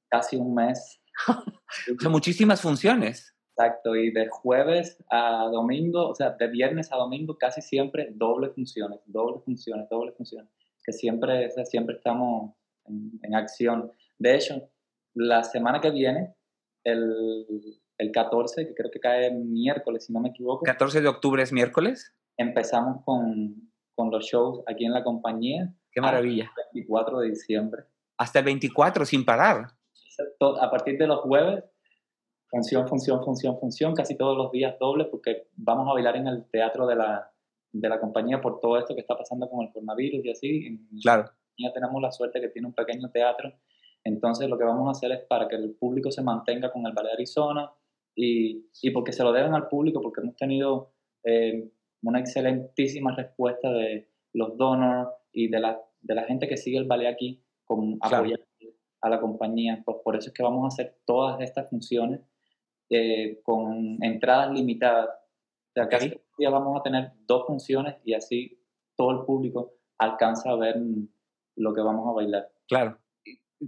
[0.10, 1.00] Casi un mes.
[2.02, 3.36] Son muchísimas funciones.
[3.56, 8.50] Exacto, y de jueves a domingo, o sea, de viernes a domingo, casi siempre doble
[8.50, 10.50] funciones, doble funciones, doble funciones,
[10.84, 13.91] que siempre, o sea, siempre estamos en, acción.
[14.17, 14.70] De hecho,
[15.13, 16.36] la semana que viene,
[16.84, 17.45] el,
[17.97, 20.63] el 14, que creo que cae miércoles, si no me equivoco.
[20.65, 22.15] 14 de octubre es miércoles.
[22.38, 26.45] Empezamos con, con los shows aquí en la compañía Qué maravilla.
[26.45, 27.84] El 24 de diciembre.
[28.17, 29.67] Hasta el 24, sin parar.
[30.62, 31.63] A partir de los jueves,
[32.50, 36.45] función, función, función, función, casi todos los días doble, porque vamos a bailar en el
[36.50, 37.32] teatro de la,
[37.71, 40.88] de la compañía por todo esto que está pasando con el coronavirus y así.
[41.02, 41.24] Claro.
[41.24, 43.52] compañía tenemos la suerte que tiene un pequeño teatro,
[44.03, 46.93] entonces lo que vamos a hacer es para que el público se mantenga con el
[46.93, 47.71] Ballet Arizona
[48.15, 51.69] y, y porque se lo deben al público, porque hemos tenido eh,
[52.03, 56.87] una excelentísima respuesta de los donors y de la, de la gente que sigue el
[56.87, 58.39] ballet aquí con apoyar
[59.01, 59.81] a la compañía.
[59.85, 62.21] Pues por eso es que vamos a hacer todas estas funciones
[62.89, 65.09] eh, con entradas limitadas.
[65.09, 68.59] O sea, casi día vamos a tener dos funciones y así
[68.97, 70.75] todo el público alcanza a ver
[71.55, 72.51] lo que vamos a bailar.
[72.67, 72.97] Claro.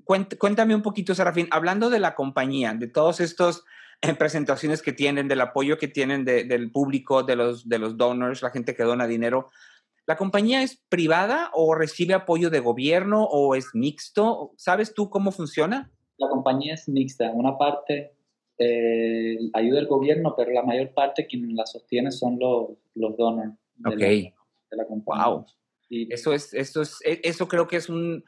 [0.03, 3.63] Cuéntame un poquito, Serafín, hablando de la compañía, de todos estos
[4.01, 8.41] eh, presentaciones que tienen, del apoyo que tienen del público, de los, de los donors,
[8.41, 9.49] la gente que dona dinero,
[10.05, 14.51] ¿la compañía es privada o recibe apoyo de gobierno o es mixto?
[14.57, 15.91] ¿Sabes tú cómo funciona?
[16.17, 17.31] La compañía es mixta.
[17.31, 18.13] Una parte
[18.57, 23.53] eh, ayuda el gobierno, pero la mayor parte quien la sostiene son los, los donors
[23.77, 24.33] de,
[24.71, 25.27] la, compañía.
[25.27, 25.45] Wow.
[25.89, 28.23] Y, eso, es, eso, es, e, eso creo que es un,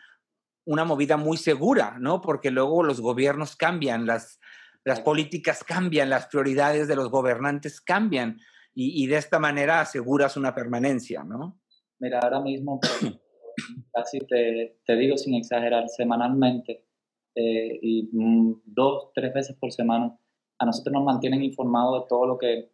[0.66, 2.22] una movida muy segura, ¿no?
[2.22, 4.40] Porque luego los gobiernos cambian, las,
[4.84, 8.40] las políticas cambian, las prioridades de los gobernantes cambian
[8.78, 11.62] y, de esta manera aseguras una permanencia, ¿no?
[11.98, 12.80] Mira, ahora mismo,
[13.94, 16.86] casi te, te digo sin exagerar, semanalmente
[17.36, 20.18] eh, y mm, dos, tres veces por semana,
[20.60, 22.72] a nosotros nos mantienen informados de todo lo que,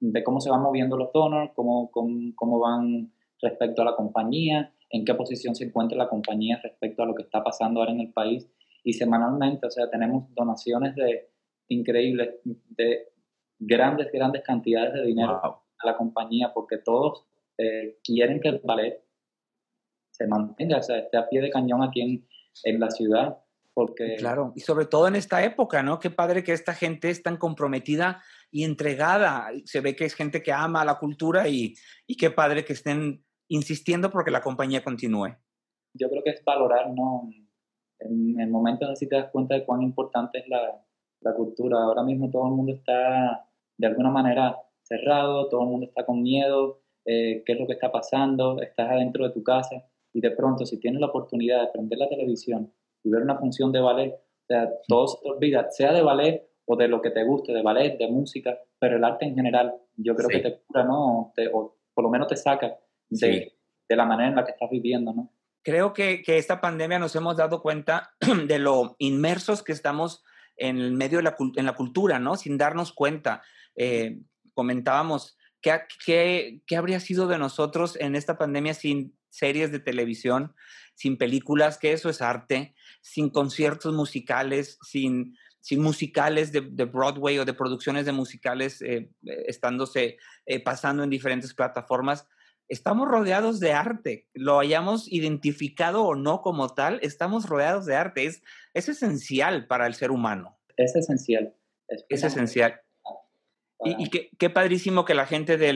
[0.00, 4.73] de, cómo se van moviendo los donors, cómo, cómo, cómo van respecto a la compañía,
[4.90, 8.00] en qué posición se encuentra la compañía respecto a lo que está pasando ahora en
[8.00, 8.48] el país.
[8.82, 11.30] Y semanalmente, o sea, tenemos donaciones de
[11.68, 13.08] increíbles, de
[13.58, 17.26] grandes, grandes cantidades de dinero a la compañía, porque todos
[17.58, 19.02] eh, quieren que el ballet
[20.10, 22.28] se mantenga, o sea, esté a pie de cañón aquí en,
[22.64, 23.38] en la ciudad.
[23.72, 24.14] Porque...
[24.16, 25.98] Claro, y sobre todo en esta época, ¿no?
[25.98, 29.50] Qué padre que esta gente es tan comprometida y entregada.
[29.64, 31.74] Se ve que es gente que ama la cultura y,
[32.06, 35.36] y qué padre que estén insistiendo porque la compañía continúe?
[35.94, 37.28] Yo creo que es valorar, ¿no?
[38.00, 40.84] En, el momento así te das cuenta de cuán importante es la,
[41.20, 41.78] la cultura.
[41.82, 46.22] Ahora mismo todo el mundo está de alguna manera cerrado, todo el mundo está con
[46.22, 50.30] miedo, eh, qué es lo que está pasando, estás adentro de tu casa y de
[50.30, 54.14] pronto si tienes la oportunidad de prender la televisión y ver una función de ballet,
[54.14, 57.52] o sea, todo se te olvida, sea de ballet o de lo que te guste,
[57.52, 61.32] de ballet, de música, pero el arte en general, yo creo que te cura, ¿no?
[61.52, 62.78] o por lo menos te saca
[63.10, 63.52] de,
[63.88, 65.32] la manera en la que estás viviendo, ¿no?
[65.62, 68.14] Creo que, que, esta pandemia nos hemos dado cuenta
[68.46, 70.22] de lo inmersos que estamos
[70.56, 72.36] en el medio de la, en la cultura, ¿no?
[72.36, 73.42] Sin darnos cuenta.
[73.76, 74.20] Eh,
[74.52, 80.54] comentábamos, ¿qué, ¿qué, qué habría sido de nosotros en esta pandemia sin series de televisión,
[80.94, 87.38] sin películas, que eso es arte, sin conciertos musicales, sin, sin musicales de, de, Broadway
[87.38, 89.10] o de producciones de musicales eh,
[89.46, 92.28] estándose, eh, pasando en diferentes plataformas
[92.74, 98.26] estamos rodeados de arte, lo hayamos identificado o no como tal, estamos rodeados de arte,
[98.26, 98.42] es,
[98.74, 100.58] es esencial para el ser humano.
[100.76, 101.54] Es esencial.
[101.88, 102.80] Es, esencial.
[103.84, 105.72] Y, y qué, padrísimo que la gente de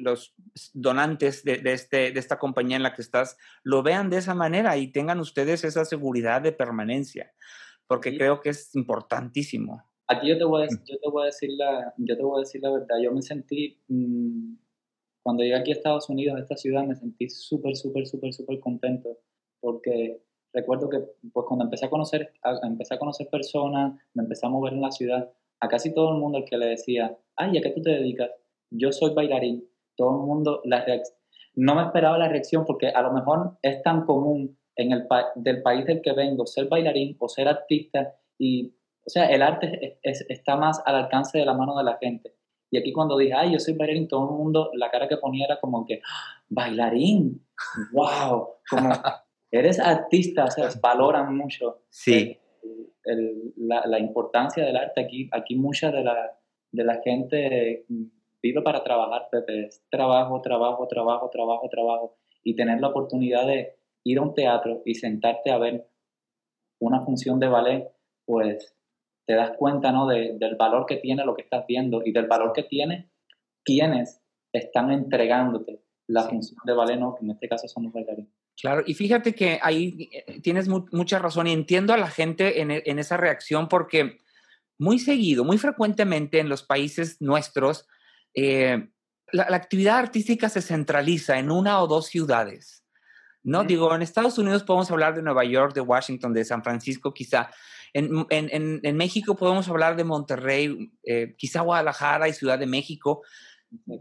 [0.00, 0.34] los
[0.74, 4.76] donantes de, este, de esta compañía en la que estás lo vean de esa manera
[4.76, 7.32] y tengan ustedes esa seguridad de permanencia,
[7.86, 9.84] porque creo que es importantísimo.
[10.08, 10.84] Aquí yo te voy a, mm.
[10.86, 13.22] yo te voy a, decir, la, yo te voy a decir la verdad, yo me
[13.22, 13.78] sentí...
[13.88, 14.37] Mm,
[15.28, 18.58] cuando llegué aquí a Estados Unidos, a esta ciudad, me sentí súper, súper, súper, súper
[18.60, 19.18] contento
[19.60, 20.22] porque
[20.54, 24.72] recuerdo que pues, cuando empecé a, conocer, empecé a conocer personas, me empecé a mover
[24.72, 27.68] en la ciudad, a casi todo el mundo el que le decía, ay, ¿a qué
[27.72, 28.30] tú te dedicas?
[28.70, 29.68] Yo soy bailarín.
[29.96, 30.86] Todo el mundo, la
[31.56, 35.60] no me esperaba la reacción porque a lo mejor es tan común en el del
[35.60, 40.56] país del que vengo ser bailarín o ser artista y, o sea, el arte está
[40.56, 42.38] más al alcance de la mano de la gente.
[42.70, 45.46] Y aquí cuando dije, ay, yo soy bailarín, todo el mundo, la cara que ponía
[45.46, 47.46] era como que, ¡Ah, bailarín,
[47.92, 48.90] wow, como,
[49.50, 52.36] eres artista, o sea, valoran mucho sí.
[53.56, 55.00] la, la, importancia del arte.
[55.00, 56.38] Aquí, aquí mucha de la,
[56.70, 57.86] de la gente
[58.42, 62.16] vive para trabajar, Pepe, es trabajo, trabajo, trabajo, trabajo, trabajo.
[62.44, 65.88] Y tener la oportunidad de ir a un teatro y sentarte a ver
[66.80, 67.90] una función de ballet,
[68.24, 68.77] pues
[69.28, 70.06] te das cuenta ¿no?
[70.06, 73.10] del valor que tiene lo que estás viendo y del valor que tiene
[73.62, 74.22] quienes
[74.54, 78.32] están entregándote la función de ballet, que en este caso son los bailarines.
[78.58, 82.70] Claro, y fíjate que ahí eh, tienes mucha razón y entiendo a la gente en,
[82.70, 84.16] en, esa reacción porque
[84.78, 87.86] muy seguido, muy frecuentemente en los países nuestros,
[88.32, 88.88] eh,
[89.30, 92.82] la, actividad artística se centraliza en una o dos ciudades.
[93.48, 93.64] ¿No?
[93.64, 97.50] Digo, en Estados Unidos podemos hablar de Nueva York, de Washington, de San Francisco quizá,
[97.94, 103.22] en, en, en, México podemos hablar de Monterrey, eh, quizá Guadalajara y Ciudad de México,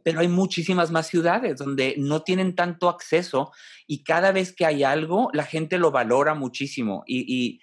[0.04, 3.54] pero hay muchísimas más ciudades donde no tienen tanto acceso
[3.86, 7.62] y cada vez que hay algo, la gente lo valora muchísimo y,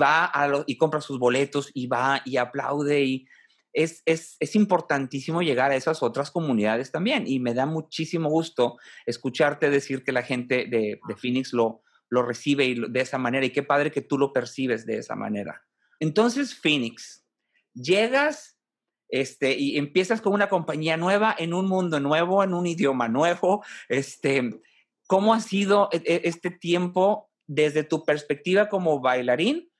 [0.00, 3.26] va a y compra sus boletos y va y aplaude y
[3.76, 9.68] es, es, importantísimo llegar a esas otras comunidades también y me da muchísimo gusto escucharte
[9.68, 13.90] decir que la gente de, Phoenix lo, lo recibe de esa manera y qué padre
[13.90, 15.66] que tú lo percibes de esa manera.
[16.00, 17.26] Entonces, Phoenix,
[17.74, 18.58] llegas
[19.08, 23.62] este, y empiezas con una compañía nueva, en un mundo nuevo, en un idioma nuevo.
[23.90, 24.58] Este,
[25.06, 29.70] ¿Cómo ha sido e, e, este tiempo desde tu perspectiva como bailarín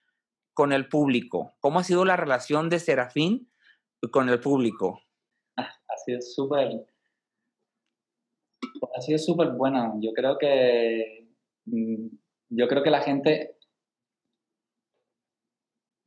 [0.52, 1.56] con el público?
[1.61, 3.50] ¿Cómo ha sido la relación de Serafín
[4.11, 5.00] con el público?
[5.56, 6.87] Ha sido súper,
[8.94, 9.92] ha sido súper buena.
[10.00, 11.28] Yo creo que,
[11.64, 12.06] mm,
[12.50, 13.56] yo creo que la gente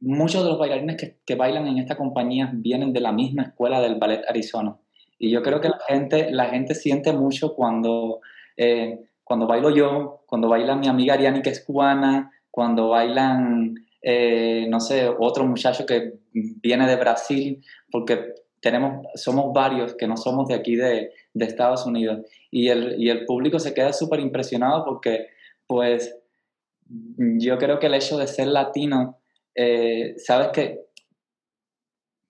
[0.02, 3.95] muchos de los bailarines que, bailan en esta compañía vienen de la misma escuela del
[3.95, 4.78] Ballet Arizona.
[5.17, 8.21] Y yo creo que la gente, la gente siente mucho cuando,
[8.56, 14.65] eh, cuando bailo yo, cuando baila mi amiga Ariani, que es cubana, cuando bailan, eh,
[14.69, 20.47] no sé, otro muchacho que viene de Brasil, porque tenemos, somos varios que no somos
[20.47, 22.25] de aquí de, de Estados Unidos.
[22.51, 25.27] Y el, y el público se queda súper impresionado porque,
[25.67, 26.15] pues,
[26.88, 29.19] yo creo que el hecho de ser latino
[29.55, 30.85] eh, sabes que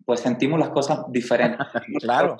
[0.05, 1.59] pues sentimos las cosas diferentes.
[2.01, 2.37] claro.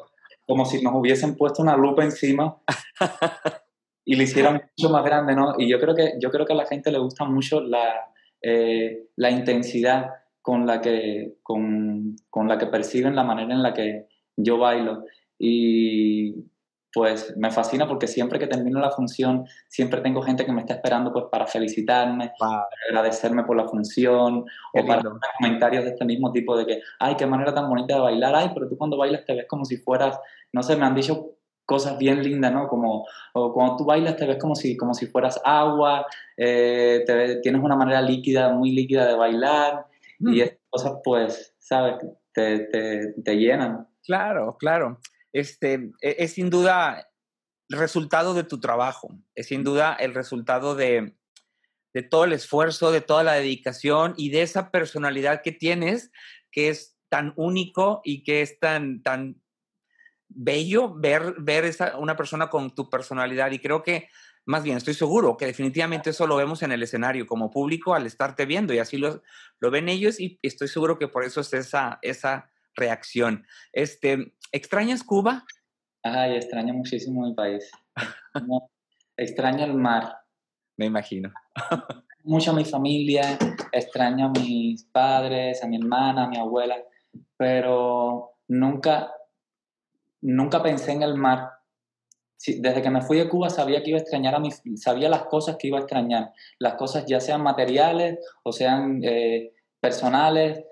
[0.47, 2.57] Como si nos hubiesen puesto una lupa encima
[4.05, 5.53] y lo hicieran mucho más grande, ¿no?
[5.59, 8.11] Y yo creo que, yo creo que a la gente le gusta mucho la,
[8.41, 13.73] eh, la intensidad con la, que, con, con la que perciben la manera en la
[13.73, 15.03] que yo bailo.
[15.37, 16.49] Y
[16.93, 20.73] pues me fascina porque siempre que termino la función, siempre tengo gente que me está
[20.73, 25.03] esperando pues para felicitarme, para agradecerme por la función o para
[25.37, 28.51] comentarios de este mismo tipo de que, ay, qué manera tan bonita de bailar, ay,
[28.53, 30.19] pero tú cuando bailas te ves como si fueras,
[30.51, 31.35] no sé, me han dicho
[31.69, 32.67] cosas bien lindas, ¿no?
[32.67, 36.05] Como o cuando tú bailas te ves como si, como si fueras agua,
[36.35, 37.05] eh,
[37.43, 39.85] tienes una manera líquida, muy líquida de bailar
[40.19, 40.41] y mm.
[40.41, 41.95] esas cosas pues, ¿sabes?
[42.33, 43.87] Te, te, te llenan.
[44.03, 44.99] Claro, claro
[45.33, 47.07] este, e, es, sin duda
[47.69, 51.15] el resultado de tu trabajo, es sin duda el resultado de,
[51.93, 56.11] de todo el esfuerzo, de toda la dedicación y de esa personalidad que tienes,
[56.51, 59.41] que es tan único y que es tan, tan
[60.29, 63.51] bello ver, ver esa, una persona con tu personalidad.
[63.51, 64.07] Y creo que,
[64.45, 68.05] más bien, estoy seguro que definitivamente eso lo vemos en el escenario como público al
[68.05, 69.21] estarte viendo y así lo,
[69.59, 73.45] lo ven ellos y estoy seguro que por eso es esa, esa reacción.
[73.73, 75.43] Este, ¿Extrañas Cuba?
[76.03, 77.69] Ay, extraño muchísimo mi país.
[79.17, 80.17] extraño el mar.
[80.77, 81.33] Me imagino.
[82.23, 83.37] Mucho a mi familia,
[83.71, 86.77] extraño a mis padres, a mi hermana, a mi abuela,
[87.37, 89.11] pero nunca,
[90.21, 91.51] nunca pensé en el mar.
[92.45, 95.23] desde que me fui de Cuba sabía que iba a extrañar a mis, sabía las
[95.23, 100.63] cosas que iba a extrañar, las cosas ya sean materiales o sean eh, personales,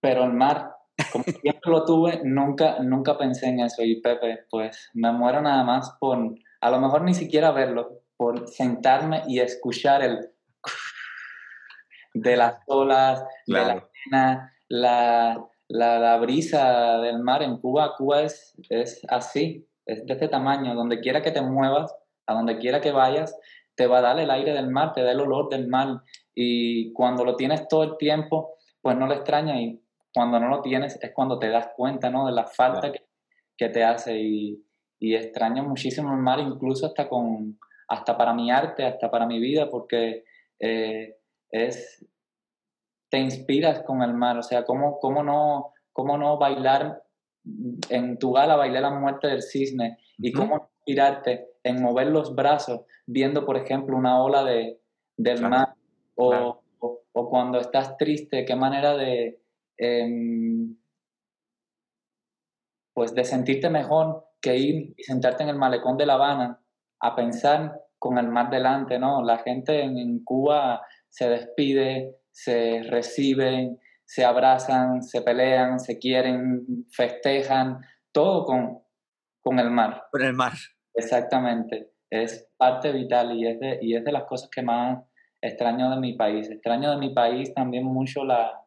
[0.00, 0.72] pero el mar,
[1.12, 3.82] como siempre lo tuve, nunca, nunca pensé en eso.
[3.82, 6.18] Y Pepe, pues me muero nada más por,
[6.60, 10.30] a lo mejor ni siquiera verlo, por sentarme y escuchar el
[12.14, 17.94] de las olas, de la arena, la, la, brisa del mar en Cuba.
[17.96, 20.74] Cuba es, es así, es de este tamaño.
[20.74, 21.94] Donde quiera que te muevas,
[22.26, 23.38] a donde quiera que vayas,
[23.74, 26.00] te va a dar el aire del mar, te da el olor del mar.
[26.34, 29.80] Y cuando lo tienes todo el tiempo, pues no lo extraña y
[30.14, 32.26] cuando no lo tienes es cuando te das cuenta, ¿no?
[32.26, 34.64] De la falta que, te hace y,
[35.00, 39.40] y, extraño muchísimo el mar, incluso hasta con, hasta para mi arte, hasta para mi
[39.40, 40.24] vida, porque
[40.60, 41.16] eh,
[41.50, 42.06] es,
[43.08, 47.02] te inspiras con el mar, o sea, ¿cómo, cómo, no, cómo no bailar
[47.88, 52.82] en tu gala, bailar la muerte del cisne y cómo inspirarte en mover los brazos
[53.06, 54.80] viendo, por ejemplo, una ola de,
[55.16, 55.74] del mar
[56.14, 59.40] o, o, cuando estás triste, qué manera de,
[59.78, 60.76] Em,
[62.92, 66.60] pues de sentirte mejor que ir y sentarte en el malecón de La Habana
[67.00, 69.22] a pensar con el mar delante, ¿no?
[69.22, 77.80] La gente en, Cuba se despide, se reciben, se abrazan, se pelean, se quieren, festejan,
[78.12, 78.78] todo con,
[79.40, 80.04] con el mar.
[80.12, 80.52] Con el mar.
[80.94, 81.90] Exactamente.
[82.08, 85.04] Es parte vital y es, de, y es de las cosas que más
[85.40, 86.48] extraño de mi país.
[86.48, 88.62] Extraño de mi país también mucho la,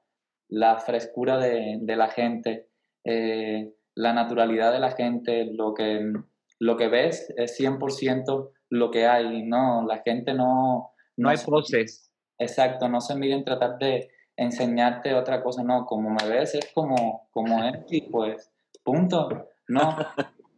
[0.50, 2.68] la frescura de, la gente,
[3.06, 6.12] eh, la naturalidad de la gente, lo que,
[6.60, 9.86] lo que ves es 100% lo que hay, ¿no?
[9.88, 10.92] La gente no...
[11.16, 12.11] No, hay proceso.
[12.42, 16.72] Exacto, no se mide en tratar de enseñarte otra cosa, no, como me ves es
[16.74, 18.52] como, como es y pues
[18.84, 19.48] punto.
[19.68, 19.96] No.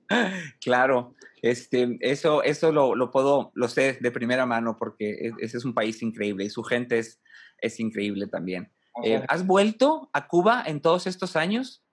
[0.62, 5.66] claro, este, eso, eso lo, lo, puedo, lo sé de primera mano porque ese es
[5.66, 7.22] un país increíble y su gente es,
[7.58, 8.72] es increíble también.
[9.04, 11.84] Eh, ¿Has vuelto a Cuba en todos estos años?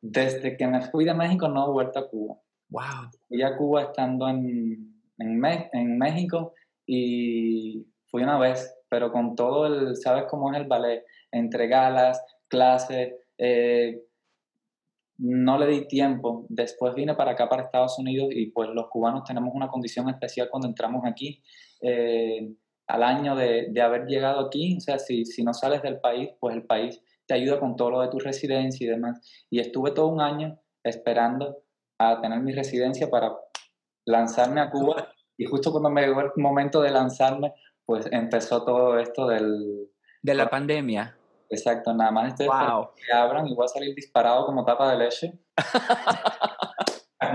[0.00, 2.36] Desde que me fui de México no he vuelto a Cuba.
[2.70, 3.10] Wow.
[3.28, 6.52] Fui a Cuba estando en, en, en México
[6.84, 11.04] y fui una vez, pero con todo el, ¿sabes cómo es el ballet?
[11.30, 14.02] Entre galas, clases, eh,
[15.18, 16.46] no le di tiempo.
[16.48, 20.48] Después vine para acá, para Estados Unidos, y pues los cubanos tenemos una condición especial
[20.50, 21.42] cuando entramos aquí.
[21.80, 22.48] Eh,
[22.86, 26.30] al año de, de, haber llegado aquí, o sea, si, si no sales del país,
[26.38, 29.20] pues el país te ayuda con todo lo de tu residencia y demás.
[29.50, 31.64] Y estuve todo un año esperando
[31.98, 33.36] a tener mi residencia para
[34.04, 35.08] lanzarme a Cuba.
[35.36, 37.52] Y justo cuando me llegó el momento de lanzarme,
[37.86, 39.88] pues empezó todo esto del...
[40.20, 41.16] De la pandemia.
[41.48, 42.90] Exacto, nada más estoy wow.
[42.96, 45.38] que abran y voy a salir disparado como tapa de leche.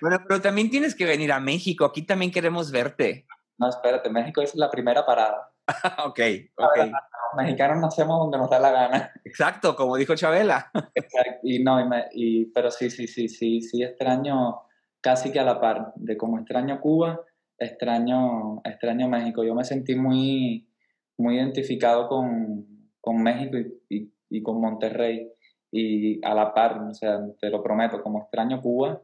[0.00, 3.26] bueno, pero también tienes que venir a México, aquí también queremos verte.
[3.56, 5.50] No, espérate, México es la primera parada.
[6.04, 6.20] ok,
[6.56, 6.76] ok.
[6.76, 9.12] Ver, los mexicanos nacemos donde nos da la gana.
[9.24, 10.70] Exacto, como dijo Chabela.
[10.94, 11.78] Exacto, y no,
[12.12, 14.62] y pero sí, sí, sí, sí, sí extraño
[15.00, 17.20] casi que a la par, de como extraño Cuba,
[17.58, 19.44] extraño, extraño México.
[19.44, 20.68] Yo me sentí muy,
[21.16, 23.56] muy identificado con, con México
[23.88, 25.30] y, y, con Monterrey.
[25.70, 29.02] Y a la par, o sea, te lo prometo, como extraño Cuba,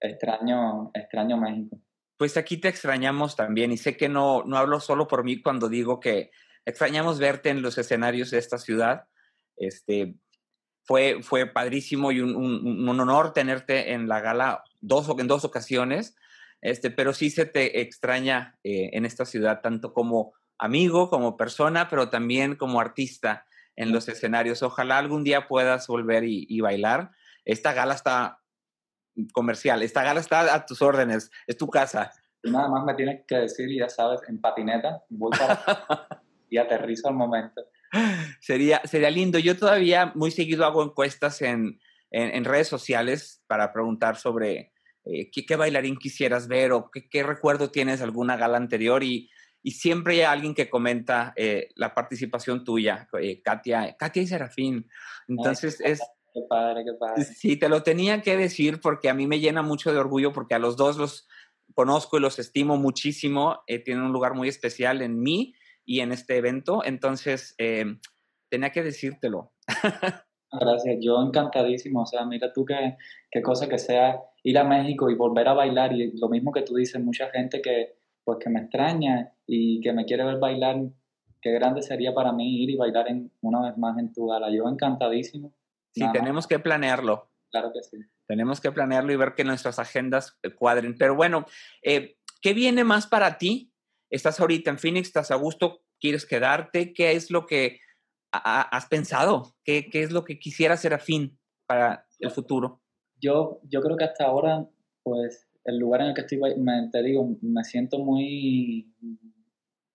[0.00, 1.78] extraño, extraño México.
[2.18, 5.68] Pues aquí te extrañamos también y sé que no, no hablo solo por mí cuando
[5.68, 6.30] digo que
[6.66, 9.08] extrañamos verte en los escenarios de esta ciudad.
[9.56, 10.14] Este,
[10.84, 16.16] fue, fue padrísimo y un, honor tenerte en la gala dos, en dos ocasiones,
[16.62, 21.88] este, pero sí se te extraña eh, en esta ciudad, tanto como amigo, como persona,
[21.88, 24.62] pero también como artista en los escenarios.
[24.62, 27.10] Ojalá algún día puedas volver y, y bailar.
[27.44, 28.38] Esta gala está
[29.32, 32.12] comercial, esta gala está a tus órdenes, es tu casa.
[32.44, 37.14] Nada más me tienes que decir, ya sabes, en patineta, voy para y aterrizo al
[37.14, 37.62] momento.
[38.40, 39.38] Sería, sería lindo.
[39.38, 44.71] Yo todavía muy seguido hago encuestas en, en, en redes sociales para preguntar sobre
[45.04, 49.02] eh, ¿qué, ¿qué, bailarín quisieras ver o qué, qué, recuerdo tienes de alguna gala anterior
[49.02, 49.30] y,
[49.62, 54.88] y siempre hay alguien que comenta eh, la participación tuya, eh, Katia, Katia y Serafín.
[55.28, 56.00] Entonces Ay, es...
[56.34, 57.24] Qué padre, qué padre.
[57.24, 60.54] Sí, te lo tenía que decir porque a mí me llena mucho de orgullo porque
[60.54, 61.28] a los dos los
[61.74, 66.12] conozco y los estimo muchísimo, eh, tienen un lugar muy especial en mí y en
[66.12, 67.84] este evento, entonces eh,
[68.48, 69.52] tenía que decírtelo.
[70.52, 72.96] Gracias, yo encantadísimo, o sea, mira tú qué,
[73.30, 76.62] qué cosa que sea ir a México y volver a bailar y lo mismo que
[76.62, 77.94] tú dices, mucha gente que
[78.24, 80.76] pues que me extraña y que me quiere ver bailar,
[81.40, 84.50] qué grande sería para mí ir y bailar en, una vez más en tu gala,
[84.50, 85.54] yo encantadísimo.
[85.92, 86.46] Sí, Nada tenemos más.
[86.46, 87.30] que planearlo.
[87.50, 87.98] Claro que sí.
[88.26, 90.96] Tenemos que planearlo y ver que nuestras agendas eh, cuadren.
[90.96, 91.44] Pero bueno,
[91.82, 93.72] eh, ¿qué viene más para ti?
[94.08, 96.94] Estás ahorita en Phoenix, estás a gusto, quieres quedarte.
[96.94, 97.80] ¿Qué es lo que
[98.32, 99.54] has pensado?
[99.64, 102.80] ¿Qué, ¿Qué, es lo que quisiera hacer afín para el futuro?
[103.20, 104.66] Yo, yo creo que hasta ahora,
[105.02, 108.92] pues, el lugar en el que estoy, me, te digo, me siento muy,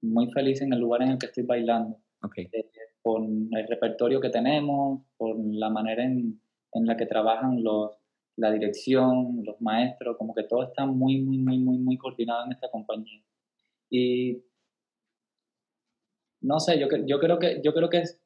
[0.02, 2.00] muy feliz en el lugar en el que estoy bailando.
[2.22, 2.46] Okay.
[2.52, 2.70] Eh,
[3.02, 6.42] por el repertorio que tenemos, por la manera en,
[6.74, 7.98] en la que trabajan los,
[8.38, 12.52] la dirección, los maestros, como que todo está muy, muy, muy, muy, muy coordinado en
[12.52, 13.22] esta compañía.
[13.90, 14.44] Y
[16.42, 18.22] no sé, yo, yo, creo que, yo creo que es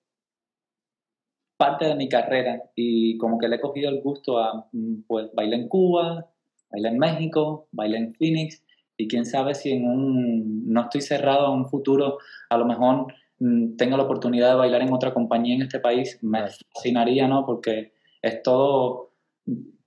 [1.62, 4.68] parte de mi carrera y como que le he cogido el gusto a,
[5.06, 6.26] pues, bailar en Cuba,
[6.72, 8.66] bailar en México, bailar en Phoenix
[8.98, 12.18] y quién sabe si en un, no estoy cerrado a un futuro,
[12.50, 13.14] a lo mejor
[13.78, 16.40] tengo la oportunidad de bailar en otra compañía en este país, me
[16.74, 17.46] fascinaría, ¿no?
[17.46, 17.94] Porque
[18.24, 19.12] es todo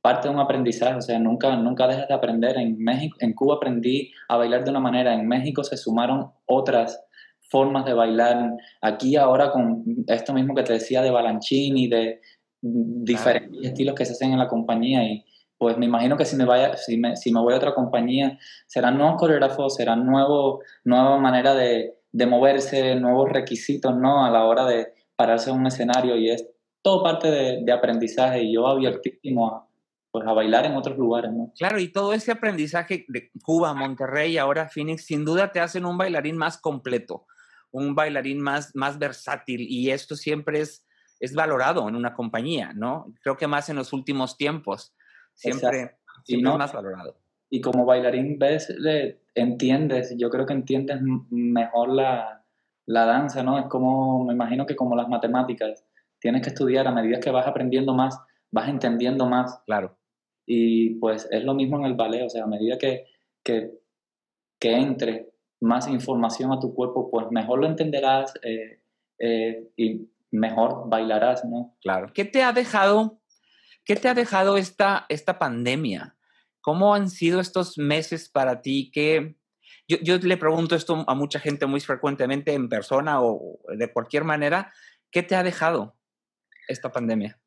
[0.00, 2.56] parte de un aprendizaje, o sea, nunca, nunca dejas de aprender.
[2.56, 7.04] En México, en Cuba aprendí a bailar de una manera, en México se sumaron otras
[7.54, 8.56] formas de bailar.
[8.80, 12.20] Aquí ahora con esto mismo que te decía de Balanchini, de
[12.60, 13.68] diferentes ah.
[13.68, 15.24] estilos que se hacen en la compañía y
[15.56, 18.36] pues me imagino que si me vaya, si me, si me voy a otra compañía,
[18.66, 24.24] serán nuevos coreógrafos, serán nuevo, nueva manera de, de moverse, nuevos requisitos, ¿no?
[24.26, 26.44] A la hora de pararse en un escenario y es
[26.82, 29.68] todo parte de, de aprendizaje y yo abiertísimo a,
[30.10, 31.52] pues, a bailar en otros lugares, ¿no?
[31.56, 35.96] Claro, y todo ese aprendizaje de Cuba, Monterrey, ahora Phoenix, sin duda te hacen un
[35.96, 37.26] bailarín más completo,
[37.74, 40.86] un bailarín más, más versátil y esto siempre es,
[41.18, 43.12] es valorado en una compañía, ¿no?
[43.22, 44.94] Creo que más en los últimos tiempos,
[45.34, 47.16] siempre, siempre no, es más valorado.
[47.50, 51.00] Y como bailarín ves, le, entiendes, yo creo que entiendes
[51.30, 52.44] mejor la,
[52.86, 53.58] la danza, ¿no?
[53.58, 55.84] Es como, me imagino que como las matemáticas,
[56.20, 58.18] tienes que estudiar a medida que vas aprendiendo más,
[58.52, 59.60] vas entendiendo más.
[59.66, 59.98] Claro.
[60.46, 63.06] Y pues es lo mismo en el ballet, o sea, a medida que,
[63.42, 63.72] que,
[64.60, 65.33] que entre
[65.64, 68.80] más información a tu cuerpo, pues mejor lo entenderás eh,
[69.18, 71.76] eh, y mejor bailarás, ¿no?
[71.80, 72.12] Claro.
[72.12, 73.20] ¿Qué te ha dejado,
[73.84, 76.16] qué te ha dejado esta, esta pandemia?
[76.60, 78.90] ¿Cómo han sido estos meses para ti?
[78.92, 79.36] ¿Qué,
[79.88, 84.24] yo, yo, le pregunto esto a mucha gente muy frecuentemente en persona o de cualquier
[84.24, 84.72] manera.
[85.10, 85.96] ¿Qué te ha dejado
[86.68, 87.38] esta pandemia?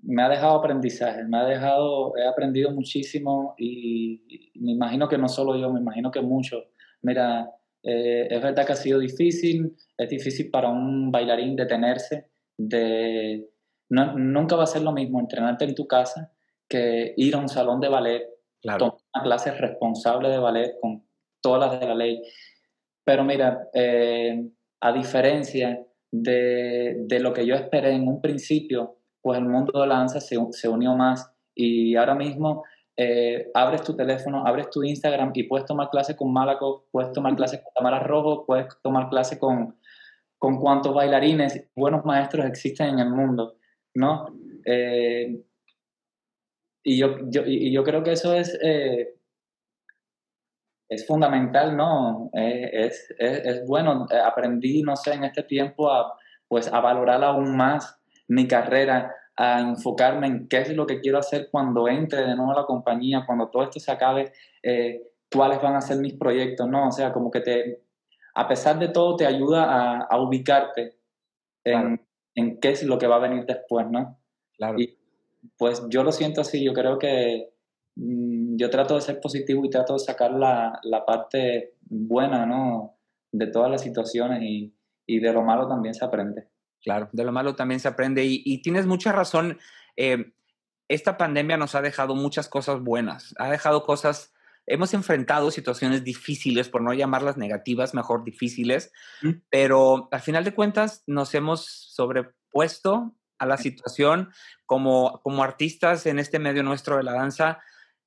[0.00, 5.28] Me ha dejado aprendizaje, me ha dejado, he aprendido muchísimo y, me imagino que no
[5.28, 6.64] solo yo, me imagino que muchos.
[7.02, 7.50] Mira,
[7.82, 12.26] eh, es verdad que ha sido difícil, es difícil para un bailarín detenerse,
[12.56, 13.48] de,
[13.88, 16.32] nunca va a ser lo mismo entrenarte en tu casa
[16.68, 18.28] que ir a un salón de ballet,
[18.62, 21.04] tomar una clase responsable de ballet con
[21.40, 22.20] todas las de la ley.
[23.04, 24.44] Pero mira, eh,
[24.80, 29.86] a diferencia de, de, lo que yo esperé en un principio, pues el mundo de
[29.86, 32.64] la danza se, se unió más y ahora mismo
[33.00, 37.36] eh, abres tu teléfono, abres tu Instagram y puedes tomar clases con Malaco, puedes tomar
[37.36, 39.78] clases con Tamara Rojo, puedes tomar clases con,
[40.36, 43.56] con cuantos bailarines, buenos maestros existen en el mundo,
[43.94, 44.26] ¿no?
[44.64, 45.40] Eh,
[46.82, 49.14] y, yo, yo, y yo creo que eso es, eh,
[50.88, 52.30] es fundamental, ¿no?
[52.32, 56.18] es, es, es, bueno, aprendí, no sé, en este tiempo a,
[56.48, 61.18] pues, a valorar aún más mi carrera, a enfocarme en qué es lo que quiero
[61.18, 64.32] hacer cuando entre de nuevo a la compañía, cuando todo esto se acabe,
[64.64, 65.00] eh,
[65.32, 66.88] cuáles van a ser mis proyectos, ¿no?
[66.88, 67.82] O sea, como que te,
[68.34, 70.98] a pesar de todo, te ayuda a, ubicarte
[71.62, 74.18] en, en, qué es lo que va a venir después, ¿no?
[74.56, 74.80] Claro.
[74.80, 74.98] Y
[75.56, 77.52] pues yo lo siento así, yo creo que
[77.94, 82.96] mm, yo trato de ser positivo y trato de sacar la, la parte buena, ¿no?
[83.30, 84.74] De todas las situaciones y,
[85.06, 86.48] y de lo malo también se aprende.
[86.82, 89.58] Claro, de lo malo también se aprende y, tienes mucha razón.
[89.96, 90.32] Eh,
[90.88, 94.32] esta pandemia nos ha dejado muchas cosas buenas, ha dejado cosas,
[94.66, 98.90] hemos enfrentado situaciones difíciles, por no llamarlas negativas, mejor difíciles,
[99.50, 104.30] pero al final de cuentas nos hemos sobrepuesto a la situación
[104.66, 107.60] como, como artistas en este medio nuestro de la danza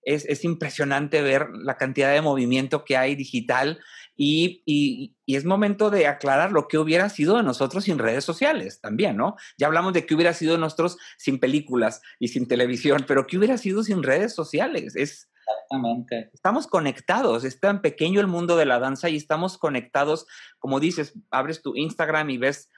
[0.03, 3.79] es, impresionante ver la cantidad de movimiento que hay digital
[4.15, 9.15] y, es momento de aclarar lo que hubiera sido de nosotros sin redes sociales también,
[9.15, 9.37] ¿no?
[9.57, 13.37] Ya hablamos de qué hubiera sido de nosotros sin películas y sin televisión, pero qué
[13.37, 14.97] hubiera sido sin redes sociales.
[14.97, 16.29] Es, Exactamente.
[16.33, 20.27] Estamos conectados, es tan pequeño el mundo de la danza y estamos conectados,
[20.59, 22.69] como dices, abres tu Instagram y ves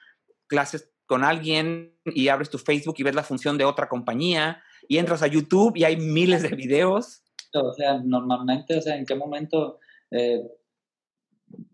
[0.46, 4.98] clases con alguien y abres tu Facebook y ves la función de otra compañía y
[4.98, 7.22] entras a YouTube y hay miles de videos.
[7.54, 9.78] O sea, normalmente, o sea, ¿en qué momento,
[10.10, 10.42] eh,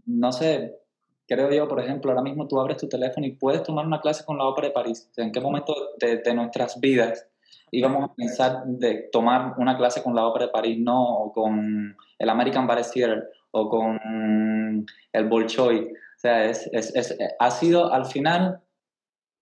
[0.06, 0.78] no sé,
[1.26, 4.24] creo yo, por ejemplo, ahora mismo tú abres tu teléfono y puedes tomar una clase
[4.24, 5.08] con la Ópera de París?
[5.10, 7.26] O sea, ¿en qué momento de, nuestras vidas
[7.70, 11.96] íbamos a pensar de tomar una clase con la Ópera de París, no, o con
[12.18, 15.84] el American Ballet Theater, o con el Bolshoi?
[15.86, 18.60] O sea, es, es, es, ha sido al final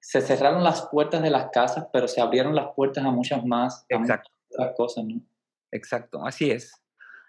[0.09, 3.85] se cerraron las puertas de las casas, pero se abrieron las puertas a muchas más,
[3.91, 4.31] Exacto.
[4.49, 5.21] otras cosas, ¿no?
[5.71, 6.73] Exacto, así es.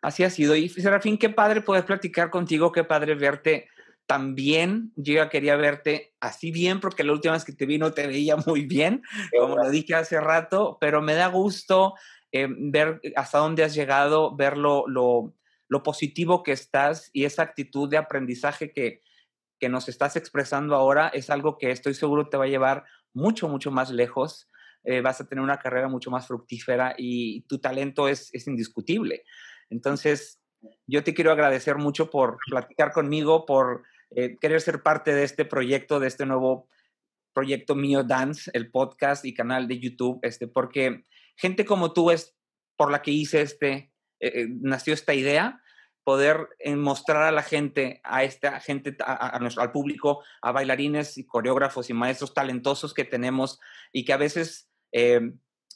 [0.02, 0.56] Así ha sido.
[0.56, 3.68] Y Serafín, qué padre poder platicar contigo, qué padre verte
[4.06, 4.94] tan bien.
[4.96, 8.08] Yo ya quería verte así bien, porque la última vez que te vi no te
[8.08, 9.02] veía muy bien,
[9.38, 11.96] como lo dije hace rato, pero me da gusto
[12.32, 15.36] eh, ver hasta dónde has llegado, ver lo, lo,
[15.68, 19.02] lo positivo que estás y esa actitud de aprendizaje que,
[19.60, 23.48] que nos estás expresando ahora es algo que estoy seguro te va a llevar mucho,
[23.50, 24.50] mucho más lejos.
[24.84, 29.24] Eh, vas a tener una carrera mucho más fructífera y tu talento es, es indiscutible.
[29.70, 30.42] Entonces,
[30.88, 35.46] yo te quiero agradecer mucho por platicar conmigo, por eh, querer ser parte de este
[35.46, 36.70] proyecto, de este nuevo
[37.34, 41.06] proyecto mío Dance, el podcast y canal de YouTube, este, porque
[41.36, 42.36] gente como tú es
[42.76, 45.62] por la que hice este, eh, nació esta idea
[46.10, 51.20] poder eh, mostrar a la gente, a esta gente, a, nuestro, al público, a bailarines
[51.20, 53.60] y coreógrafos y maestros talentosos que tenemos
[53.92, 55.22] y que a veces eh,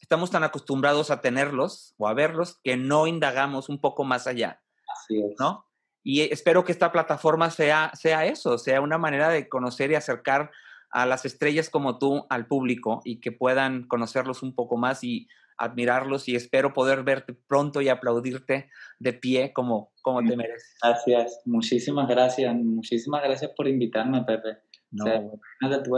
[0.01, 4.59] estamos tan acostumbrados a tenerlos o a verlos que no indagamos un poco más allá.
[4.91, 5.36] Así es.
[5.39, 5.67] ¿No?
[6.01, 10.49] Y espero que esta plataforma sea, sea eso, sea una manera de conocer y acercar
[10.89, 15.27] a las estrellas como tú al público y que puedan conocerlos un poco más y
[15.57, 20.75] admirarlos y espero poder verte pronto y aplaudirte de pie como, como te mereces.
[20.81, 24.57] Gracias, muchísimas gracias, muchísimas gracias por invitarme, Pepe.
[24.91, 25.05] No.
[25.05, 25.19] O sea,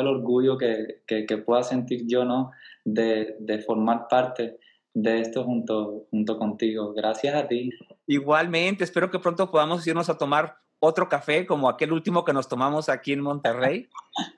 [0.01, 2.51] el orgullo que, que, que, pueda sentir yo, ¿no?
[2.85, 4.57] De, de, formar parte
[4.93, 6.93] de esto junto, junto contigo.
[6.93, 7.71] Gracias a ti.
[8.07, 12.47] Igualmente, espero que pronto podamos irnos a tomar otro café como aquel último que nos
[12.47, 13.89] tomamos aquí en Monterrey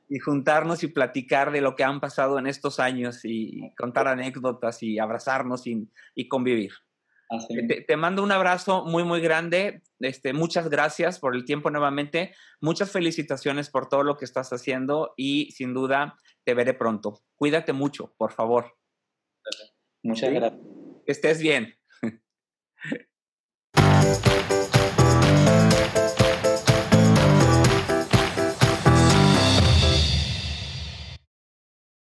[0.09, 4.81] y juntarnos y platicar de lo que han pasado en estos años y contar anécdotas
[4.83, 6.71] y abrazarnos y, y convivir.
[7.85, 9.81] Te, mando un abrazo muy, muy grande.
[9.99, 12.33] Este, muchas gracias por el tiempo nuevamente.
[12.61, 17.21] Muchas felicitaciones por todo lo que estás haciendo y sin duda te veré pronto.
[17.35, 18.77] Cuídate mucho, por favor.
[20.03, 20.61] Muchas gracias.
[21.05, 21.75] Que estés bien.